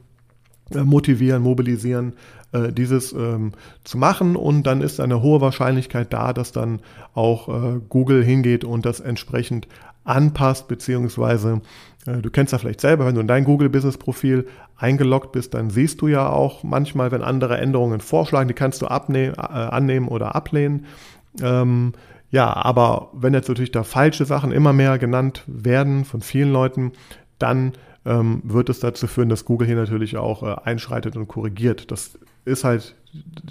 äh, 0.75 0.83
motivieren, 0.83 1.43
mobilisieren, 1.43 2.15
äh, 2.53 2.73
dieses 2.73 3.12
ähm, 3.12 3.53
zu 3.85 3.99
machen 3.99 4.37
und 4.37 4.65
dann 4.65 4.81
ist 4.81 5.01
eine 5.01 5.23
hohe 5.23 5.41
Wahrscheinlichkeit 5.41 6.12
da, 6.12 6.33
dass 6.33 6.53
dann 6.53 6.81
auch 7.15 7.49
äh, 7.49 7.81
Google 7.89 8.25
hingeht 8.25 8.65
und 8.65 8.87
das 8.87 9.01
entsprechend 9.01 9.69
anpasst, 10.05 10.69
beziehungsweise 10.69 11.61
du 12.07 12.31
kennst 12.31 12.53
ja 12.53 12.59
vielleicht 12.59 12.81
selber, 12.81 13.07
wenn 13.07 13.14
du 13.14 13.21
in 13.21 13.27
dein 13.27 13.45
Google-Business-Profil 13.45 14.47
eingeloggt 14.77 15.33
bist, 15.33 15.55
dann 15.55 15.71
siehst 15.71 16.01
du 16.01 16.09
ja 16.09 16.29
auch 16.29 16.62
manchmal, 16.62 17.11
wenn 17.11 17.23
andere 17.23 17.59
Änderungen 17.59 18.01
vorschlagen, 18.01 18.49
die 18.49 18.55
kannst 18.55 18.83
du 18.83 18.87
abnehmen, 18.87 19.35
äh, 19.35 19.40
annehmen 19.40 20.09
oder 20.09 20.35
ablehnen. 20.35 20.87
Ähm, 21.42 21.92
ja, 22.31 22.53
aber 22.55 23.11
wenn 23.12 23.35
jetzt 23.35 23.49
natürlich 23.49 23.73
da 23.73 23.83
falsche 23.83 24.25
Sachen 24.25 24.53
immer 24.53 24.73
mehr 24.73 24.99
genannt 24.99 25.42
werden 25.47 26.05
von 26.05 26.21
vielen 26.21 26.53
Leuten, 26.53 26.92
dann 27.38 27.73
ähm, 28.05 28.40
wird 28.45 28.69
es 28.69 28.81
dazu 28.81 29.07
führen, 29.07 29.29
dass 29.29 29.45
Google 29.45 29.66
hier 29.66 29.77
natürlich 29.77 30.16
auch 30.16 30.42
äh, 30.42 30.57
einschreitet 30.64 31.16
und 31.16 31.29
korrigiert. 31.29 31.90
Das 31.90 32.19
ist 32.45 32.64
halt, 32.64 32.95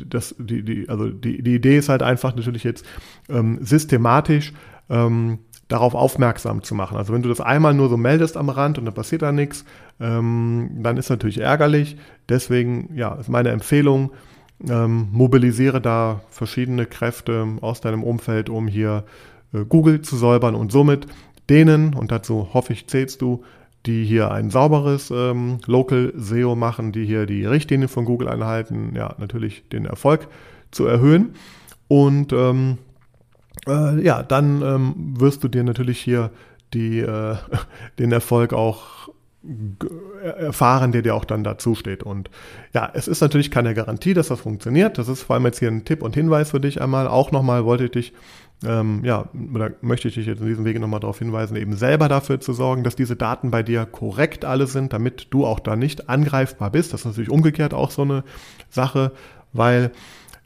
das, 0.08 0.36
die, 0.38 0.64
die, 0.64 0.90
also 0.90 1.10
die, 1.10 1.42
die 1.42 1.56
Idee 1.56 1.78
ist 1.78 1.90
halt 1.90 2.04
einfach 2.04 2.36
natürlich 2.36 2.64
jetzt 2.64 2.86
ähm, 3.30 3.60
systematisch 3.62 4.54
ähm, 4.90 5.40
darauf 5.68 5.96
aufmerksam 5.96 6.64
zu 6.64 6.76
machen. 6.76 6.98
Also 6.98 7.14
wenn 7.14 7.24
du 7.24 7.30
das 7.30 7.42
einmal 7.42 7.74
nur 7.74 7.90
so 7.90 7.98
meldest 7.98 8.38
am 8.38 8.50
Rand 8.50 8.78
und 8.78 8.86
dann 8.86 8.94
passiert 8.94 9.24
da 9.24 9.32
nichts, 9.32 9.66
ähm, 10.00 10.70
dann 10.82 10.98
ist 10.98 11.10
natürlich 11.10 11.40
ärgerlich. 11.40 11.98
Deswegen, 12.30 12.96
ja, 12.96 13.16
ist 13.16 13.30
meine 13.30 13.50
Empfehlung, 13.50 14.12
ähm, 14.70 15.08
mobilisiere 15.12 15.82
da 15.82 16.22
verschiedene 16.30 16.86
Kräfte 16.86 17.48
aus 17.62 17.82
deinem 17.82 18.04
Umfeld, 18.04 18.50
um 18.50 18.68
hier 18.68 19.06
äh, 19.54 19.66
Google 19.66 20.02
zu 20.02 20.16
säubern 20.18 20.56
und 20.56 20.72
somit 20.72 21.08
denen, 21.50 21.94
und 21.94 22.12
dazu 22.12 22.54
hoffe 22.54 22.74
ich, 22.74 22.88
zählst 22.88 23.22
du, 23.22 23.44
die 23.86 24.04
hier 24.04 24.32
ein 24.32 24.50
sauberes 24.50 25.12
ähm, 25.12 25.60
Local 25.68 26.14
SEO 26.16 26.56
machen, 26.56 26.92
die 26.92 27.06
hier 27.06 27.26
die 27.26 27.46
Richtlinien 27.46 27.90
von 27.90 28.06
Google 28.06 28.30
einhalten, 28.30 28.94
ja, 28.96 29.14
natürlich 29.20 29.68
den 29.70 29.86
Erfolg 29.86 30.28
zu 30.72 30.86
erhöhen. 30.86 31.36
Und 31.88 32.34
ähm, 32.34 32.80
äh, 33.68 34.02
ja, 34.02 34.24
dann 34.24 34.62
ähm, 34.62 35.14
wirst 35.20 35.44
du 35.44 35.48
dir 35.48 35.64
natürlich 35.64 36.00
hier 36.00 36.32
die, 36.74 37.00
äh, 37.00 37.36
den 38.00 38.12
Erfolg 38.12 38.54
auch 38.54 39.10
erfahren, 40.24 40.92
der 40.92 41.04
dir 41.04 41.14
auch 41.14 41.26
dann 41.26 41.44
dazu 41.44 41.76
steht. 41.76 42.02
Und 42.02 42.32
ja, 42.74 42.90
es 42.96 43.08
ist 43.08 43.22
natürlich 43.22 43.52
keine 43.52 43.76
Garantie, 43.76 44.16
dass 44.16 44.30
das 44.30 44.40
funktioniert. 44.40 44.98
Das 44.98 45.08
ist 45.08 45.22
vor 45.22 45.36
allem 45.36 45.46
jetzt 45.46 45.60
hier 45.60 45.70
ein 45.70 45.86
Tipp 45.86 46.02
und 46.02 46.16
Hinweis 46.16 46.50
für 46.50 46.60
dich 46.60 46.82
einmal. 46.82 47.08
Auch 47.08 47.32
nochmal 47.32 47.64
wollte 47.64 47.86
ich 47.86 47.92
dich 47.92 48.14
ähm, 48.64 49.02
ja, 49.04 49.30
oder 49.54 49.72
möchte 49.82 50.08
ich 50.08 50.16
dich 50.16 50.26
jetzt 50.26 50.42
in 50.42 50.48
diesem 50.48 50.66
Wege 50.66 50.80
nochmal 50.80 51.00
darauf 51.00 51.20
hinweisen, 51.20 51.58
eben 51.58 51.76
selber 51.76 52.08
dafür 52.08 52.40
zu 52.40 52.54
sorgen, 52.54 52.84
dass 52.84 52.96
diese 52.96 53.16
Daten 53.16 53.52
bei 53.52 53.64
dir 53.64 53.86
korrekt 53.86 54.46
alle 54.46 54.68
sind, 54.68 54.94
damit 54.94 55.28
du 55.32 55.46
auch 55.46 55.60
da 55.60 55.76
nicht 55.76 56.10
angreifbar 56.10 56.72
bist. 56.72 56.94
Das 56.94 57.02
ist 57.02 57.06
natürlich 57.06 57.30
umgekehrt 57.30 57.74
auch 57.74 57.92
so 57.92 58.04
eine 58.04 58.24
Sache, 58.70 59.12
weil 59.52 59.92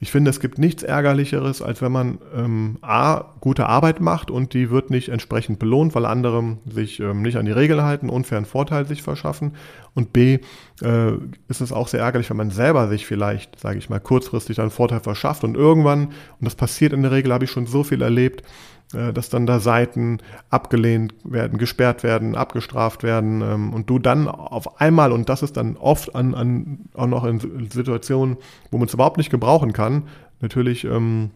ich 0.01 0.11
finde, 0.11 0.29
es 0.29 0.39
gibt 0.39 0.57
nichts 0.57 0.81
Ärgerlicheres, 0.81 1.61
als 1.61 1.81
wenn 1.81 1.91
man 1.91 2.19
ähm, 2.33 2.77
A, 2.81 3.33
gute 3.41 3.65
Arbeit 3.65 3.99
macht 3.99 4.31
und 4.31 4.53
die 4.53 4.69
wird 4.69 4.89
nicht 4.89 5.09
entsprechend 5.09 5.59
belohnt, 5.59 5.93
weil 5.93 6.05
andere 6.05 6.57
sich 6.65 7.01
ähm, 7.01 7.21
nicht 7.21 7.35
an 7.35 7.45
die 7.45 7.51
Regeln 7.51 7.81
halten, 7.81 8.09
unfairen 8.09 8.45
Vorteil 8.45 8.85
sich 8.85 9.03
verschaffen. 9.03 9.55
Und 9.95 10.13
B, 10.13 10.39
äh, 10.81 11.11
ist 11.49 11.59
es 11.59 11.73
auch 11.73 11.89
sehr 11.89 11.99
ärgerlich, 11.99 12.29
wenn 12.29 12.37
man 12.37 12.51
selber 12.51 12.87
sich 12.87 13.05
vielleicht, 13.05 13.59
sage 13.59 13.77
ich 13.77 13.89
mal, 13.89 13.99
kurzfristig 13.99 14.61
einen 14.61 14.71
Vorteil 14.71 15.01
verschafft 15.01 15.43
und 15.43 15.57
irgendwann, 15.57 16.05
und 16.07 16.45
das 16.45 16.55
passiert 16.55 16.93
in 16.93 17.01
der 17.01 17.11
Regel, 17.11 17.33
habe 17.33 17.43
ich 17.43 17.51
schon 17.51 17.67
so 17.67 17.83
viel 17.83 18.01
erlebt, 18.01 18.43
dass 18.91 19.29
dann 19.29 19.45
da 19.45 19.59
Seiten 19.59 20.17
abgelehnt 20.49 21.13
werden, 21.23 21.59
gesperrt 21.59 22.01
werden, 22.01 22.35
abgestraft 22.35 23.03
werden 23.03 23.41
ähm, 23.41 23.73
und 23.73 23.89
du 23.89 23.99
dann 23.99 24.27
auf 24.27 24.81
einmal, 24.81 25.11
und 25.11 25.29
das 25.29 25.43
ist 25.43 25.57
dann 25.57 25.77
oft 25.77 26.15
an, 26.15 26.33
an 26.33 26.79
auch 26.95 27.05
noch 27.05 27.23
in 27.23 27.69
Situationen, 27.69 28.37
wo 28.71 28.79
man 28.79 28.87
es 28.87 28.93
überhaupt 28.95 29.17
nicht 29.17 29.29
gebrauchen 29.29 29.73
kann, 29.73 30.07
natürlich 30.39 30.85
ähm, 30.85 31.31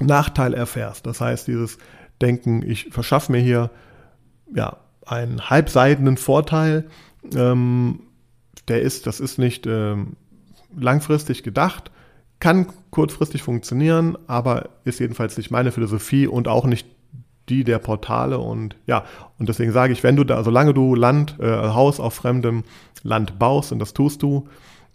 Nachteil 0.00 0.52
erfährst. 0.52 1.06
Das 1.06 1.20
heißt, 1.20 1.46
dieses 1.46 1.78
Denken, 2.20 2.62
ich 2.62 2.88
verschaffe 2.90 3.32
mir 3.32 3.40
hier 3.40 3.70
ja 4.54 4.76
einen 5.06 5.48
halbseidenen 5.48 6.16
Vorteil, 6.16 6.84
ähm, 7.34 8.00
der 8.68 8.82
ist, 8.82 9.06
das 9.06 9.20
ist 9.20 9.38
nicht 9.38 9.66
ähm, 9.66 10.16
langfristig 10.76 11.42
gedacht, 11.42 11.90
kann 12.40 12.66
kurzfristig 12.90 13.42
funktionieren, 13.42 14.18
aber 14.26 14.68
ist 14.84 15.00
jedenfalls 15.00 15.36
nicht 15.36 15.50
meine 15.50 15.72
Philosophie 15.72 16.26
und 16.26 16.48
auch 16.48 16.66
nicht 16.66 16.86
die 17.48 17.64
der 17.64 17.78
Portale 17.78 18.38
und 18.38 18.76
ja, 18.86 19.04
und 19.38 19.48
deswegen 19.48 19.72
sage 19.72 19.92
ich, 19.92 20.02
wenn 20.02 20.16
du 20.16 20.24
da, 20.24 20.42
solange 20.42 20.72
du 20.72 20.94
Land, 20.94 21.36
äh, 21.40 21.44
Haus 21.46 22.00
auf 22.00 22.14
fremdem 22.14 22.64
Land 23.02 23.38
baust, 23.38 23.72
und 23.72 23.78
das 23.78 23.92
tust 23.92 24.22
du, 24.22 24.48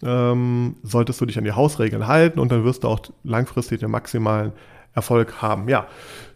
ähm, 0.04 0.76
solltest 0.82 1.22
du 1.22 1.26
dich 1.26 1.38
an 1.38 1.44
die 1.44 1.52
Hausregeln 1.52 2.08
halten 2.08 2.40
und 2.40 2.52
dann 2.52 2.64
wirst 2.64 2.84
du 2.84 2.88
auch 2.88 3.02
langfristig 3.24 3.82
den 3.82 3.92
maximalen 3.92 4.54
Erfolg 4.94 5.42
haben. 5.42 5.70
Ja, 5.70 5.88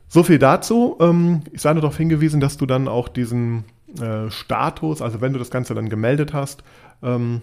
so 0.08 0.22
viel 0.24 0.38
dazu. 0.38 0.98
Ähm, 1.00 1.42
ich 1.52 1.62
sei 1.62 1.74
nur 1.74 1.82
darauf 1.82 1.98
hingewiesen, 1.98 2.40
dass 2.40 2.58
du 2.58 2.66
dann 2.66 2.88
auch 2.88 3.08
diesen 3.08 3.66
äh, 4.00 4.30
Status, 4.30 5.02
also 5.02 5.22
wenn 5.22 5.34
du 5.34 5.40
das 5.40 5.50
Ganze 5.50 5.74
dann 5.74 5.90
gemeldet 5.90 6.34
hast, 6.34 6.64
ähm, 7.02 7.42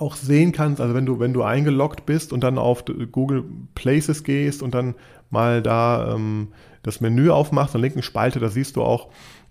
auch 0.00 0.16
sehen 0.16 0.52
kannst, 0.52 0.80
also 0.80 0.94
wenn 0.94 1.06
du, 1.06 1.18
wenn 1.20 1.32
du 1.32 1.42
eingeloggt 1.42 2.06
bist 2.06 2.32
und 2.32 2.42
dann 2.42 2.58
auf 2.58 2.84
Google 3.12 3.44
Places 3.74 4.24
gehst 4.24 4.62
und 4.62 4.74
dann 4.74 4.94
mal 5.28 5.62
da 5.62 6.14
ähm, 6.14 6.48
das 6.82 7.00
Menü 7.00 7.30
aufmachst, 7.30 7.74
in 7.74 7.80
der 7.80 7.88
linken 7.88 8.02
Spalte, 8.02 8.40
da 8.40 8.48
siehst 8.48 8.76
du 8.76 8.82
auch 8.82 9.08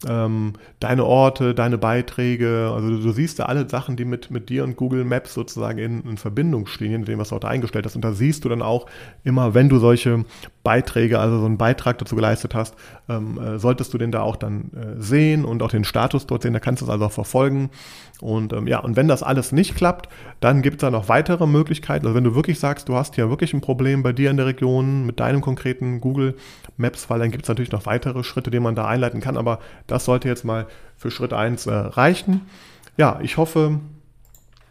ähm, 0.07 0.53
deine 0.79 1.03
Orte, 1.03 1.53
deine 1.53 1.77
Beiträge, 1.77 2.71
also 2.73 2.89
du, 2.89 2.99
du, 2.99 3.11
siehst 3.11 3.39
da 3.39 3.45
alle 3.45 3.67
Sachen, 3.67 3.97
die 3.97 4.05
mit, 4.05 4.31
mit 4.31 4.49
dir 4.49 4.63
und 4.63 4.77
Google 4.77 5.03
Maps 5.03 5.33
sozusagen 5.33 5.77
in, 5.77 6.01
in 6.03 6.17
Verbindung 6.17 6.67
stehen, 6.67 6.93
in 6.93 7.05
dem, 7.05 7.19
was 7.19 7.29
du 7.29 7.35
dort 7.35 7.45
eingestellt 7.45 7.85
hast. 7.85 7.95
Und 7.95 8.05
da 8.05 8.13
siehst 8.13 8.45
du 8.45 8.49
dann 8.49 8.61
auch 8.61 8.85
immer, 9.23 9.53
wenn 9.53 9.67
du 9.67 9.77
solche 9.77 10.23
Beiträge, 10.63 11.19
also 11.19 11.39
so 11.39 11.45
einen 11.45 11.57
Beitrag 11.57 11.97
dazu 11.97 12.15
geleistet 12.15 12.55
hast, 12.55 12.75
ähm, 13.09 13.39
äh, 13.39 13.59
solltest 13.59 13.93
du 13.93 13.97
den 13.97 14.11
da 14.11 14.21
auch 14.21 14.37
dann 14.37 14.71
äh, 14.73 15.01
sehen 15.01 15.43
und 15.43 15.61
auch 15.63 15.71
den 15.71 15.83
Status 15.83 16.27
dort 16.27 16.43
sehen, 16.43 16.53
da 16.53 16.59
kannst 16.59 16.81
du 16.81 16.85
es 16.85 16.91
also 16.91 17.05
auch 17.05 17.11
verfolgen. 17.11 17.69
Und 18.21 18.51
ähm, 18.51 18.67
ja, 18.67 18.79
und 18.79 18.95
wenn 18.97 19.07
das 19.07 19.23
alles 19.23 19.51
nicht 19.51 19.75
klappt, 19.75 20.09
dann 20.41 20.61
gibt 20.61 20.77
es 20.77 20.81
da 20.81 20.91
noch 20.91 21.07
weitere 21.07 21.47
Möglichkeiten. 21.47 22.05
Also 22.05 22.15
wenn 22.15 22.23
du 22.23 22.35
wirklich 22.35 22.59
sagst, 22.59 22.89
du 22.89 22.95
hast 22.95 23.15
hier 23.15 23.29
wirklich 23.29 23.53
ein 23.53 23.61
Problem 23.61 24.03
bei 24.03 24.11
dir 24.11 24.29
in 24.29 24.37
der 24.37 24.45
Region 24.45 25.05
mit 25.05 25.19
deinem 25.19 25.41
konkreten 25.41 26.01
Google 26.01 26.35
Maps-Fall, 26.77 27.19
dann 27.19 27.31
gibt 27.31 27.43
es 27.43 27.49
natürlich 27.49 27.71
noch 27.71 27.85
weitere 27.85 28.23
Schritte, 28.23 28.51
die 28.51 28.59
man 28.59 28.75
da 28.75 28.85
einleiten 28.85 29.21
kann. 29.21 29.37
Aber 29.37 29.59
das 29.91 30.05
sollte 30.05 30.27
jetzt 30.27 30.45
mal 30.45 30.67
für 30.97 31.11
Schritt 31.11 31.33
1 31.33 31.65
äh, 31.65 31.71
reichen. 31.71 32.41
Ja, 32.97 33.19
ich 33.21 33.37
hoffe, 33.37 33.79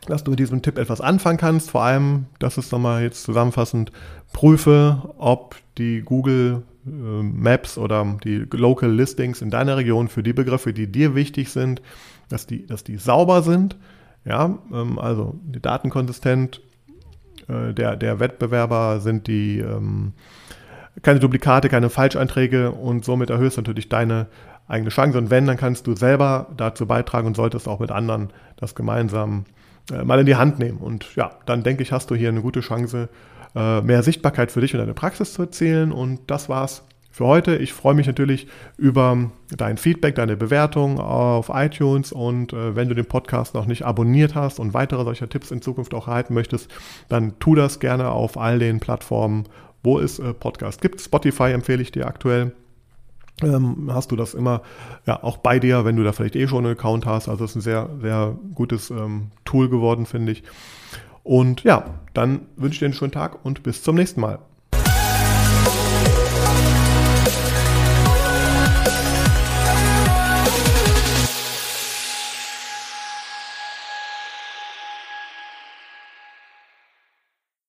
dass 0.07 0.25
du 0.25 0.31
mit 0.31 0.41
diesem 0.41 0.63
Tipp 0.63 0.79
etwas 0.79 1.01
anfangen 1.01 1.39
kannst. 1.39 1.71
Vor 1.71 1.83
allem, 1.83 2.27
das 2.39 2.59
ist 2.59 2.73
nochmal 2.73 3.03
jetzt 3.03 3.25
zusammenfassend, 3.25 3.93
prüfe, 4.33 5.15
ob 5.19 5.57
die 5.77 6.03
Google 6.03 6.63
äh, 6.87 6.91
Maps 6.91 7.79
oder 7.79 8.19
die 8.25 8.47
Local 8.53 8.91
Listings 8.91 9.43
in 9.43 9.51
deiner 9.51 9.77
Region 9.77 10.09
für 10.09 10.23
die 10.23 10.33
Begriffe, 10.33 10.73
die 10.73 10.91
dir 10.91 11.15
wichtig 11.15 11.51
sind, 11.51 11.83
dass 12.29 12.47
die, 12.47 12.67
dass 12.67 12.85
die 12.85 12.97
sauber 12.97 13.43
sind. 13.43 13.77
Ja, 14.25 14.59
ähm, 14.73 14.99
also 14.99 15.39
die 15.43 15.61
Daten 15.61 15.91
konsistent 15.91 16.61
äh, 17.49 17.73
der, 17.73 17.97
der 17.97 18.21
Wettbewerber 18.21 19.01
sind 19.01 19.27
die 19.27 19.59
ähm, 19.59 20.13
keine 21.03 21.21
Duplikate, 21.21 21.69
keine 21.69 21.91
Falscheinträge 21.91 22.73
und 22.73 23.05
somit 23.05 23.31
erhöhst 23.31 23.57
du 23.57 23.61
natürlich 23.61 23.89
deine 23.89 24.27
eigene 24.69 24.91
Chance. 24.91 25.19
Und 25.19 25.31
wenn, 25.31 25.47
dann 25.47 25.57
kannst 25.57 25.87
du 25.87 25.97
selber 25.97 26.47
dazu 26.57 26.87
beitragen 26.87 27.27
und 27.27 27.37
solltest 27.37 27.67
auch 27.67 27.81
mit 27.81 27.91
anderen 27.91 28.31
das 28.57 28.75
gemeinsam 28.75 29.45
äh, 29.91 30.05
mal 30.05 30.21
in 30.21 30.27
die 30.27 30.37
Hand 30.37 30.59
nehmen. 30.59 30.79
Und 30.79 31.15
ja, 31.17 31.33
dann 31.47 31.63
denke 31.63 31.83
ich, 31.83 31.93
hast 31.93 32.11
du 32.11 32.15
hier 32.15 32.29
eine 32.29 32.43
gute 32.43 32.61
Chance, 32.61 33.09
äh, 33.55 33.81
mehr 33.81 34.03
Sichtbarkeit 34.03 34.53
für 34.53 34.61
dich 34.61 34.75
und 34.75 34.81
deine 34.81 34.95
Praxis 34.95 35.33
zu 35.33 35.43
erzielen. 35.43 35.91
Und 35.91 36.21
das 36.29 36.49
war's 36.49 36.85
für 37.11 37.27
heute. 37.27 37.57
Ich 37.57 37.73
freue 37.73 37.95
mich 37.95 38.07
natürlich 38.07 38.47
über 38.77 39.31
dein 39.51 39.77
Feedback, 39.77 40.15
deine 40.15 40.37
Bewertung 40.37 41.01
auf 41.01 41.51
iTunes 41.53 42.13
und 42.13 42.53
äh, 42.53 42.77
wenn 42.77 42.89
du 42.89 42.95
den 42.95 43.07
Podcast 43.07 43.55
noch 43.55 43.67
nicht 43.67 43.85
abonniert 43.85 44.37
hast 44.37 44.61
und 44.61 44.73
weitere 44.73 45.03
solcher 45.03 45.29
Tipps 45.29 45.51
in 45.51 45.61
Zukunft 45.61 45.95
auch 45.95 46.07
erhalten 46.07 46.33
möchtest, 46.35 46.71
dann 47.09 47.37
tu 47.41 47.57
das 47.57 47.81
gerne 47.81 48.11
auf 48.11 48.39
all 48.39 48.61
den 48.61 48.79
Plattformen, 48.79 49.45
wo 49.83 49.99
es 49.99 50.21
äh, 50.21 50.33
Podcasts 50.33 50.81
gibt. 50.81 51.01
Spotify 51.01 51.51
empfehle 51.51 51.83
ich 51.83 51.91
dir 51.91 52.07
aktuell. 52.07 52.53
Ähm, 53.43 53.91
hast 53.93 54.11
du 54.11 54.17
das 54.17 54.35
immer 54.35 54.63
ja 55.07 55.23
auch 55.23 55.37
bei 55.39 55.59
dir, 55.59 55.85
wenn 55.85 55.97
du 55.97 56.05
da 56.05 56.13
vielleicht 56.13 56.37
eh 56.37 56.49
schon 56.49 56.65
einen 56.65 56.75
Account 56.75 57.07
hast. 57.07 57.29
Also 57.29 57.45
es 57.45 57.51
ist 57.51 57.57
ein 57.57 57.61
sehr, 57.61 57.89
sehr 58.01 58.37
gutes 58.55 58.91
ähm, 58.91 59.31
Tool 59.45 59.69
geworden, 59.69 60.07
finde 60.07 60.33
ich. 60.33 60.43
Und 61.23 61.63
ja, 61.63 61.85
dann 62.15 62.47
wünsche 62.57 62.75
ich 62.75 62.79
dir 62.81 62.87
einen 62.87 62.95
schönen 62.95 63.13
Tag 63.13 63.45
und 63.45 63.63
bis 63.63 63.83
zum 63.83 63.97
nächsten 63.97 64.21
Mal. 64.21 64.39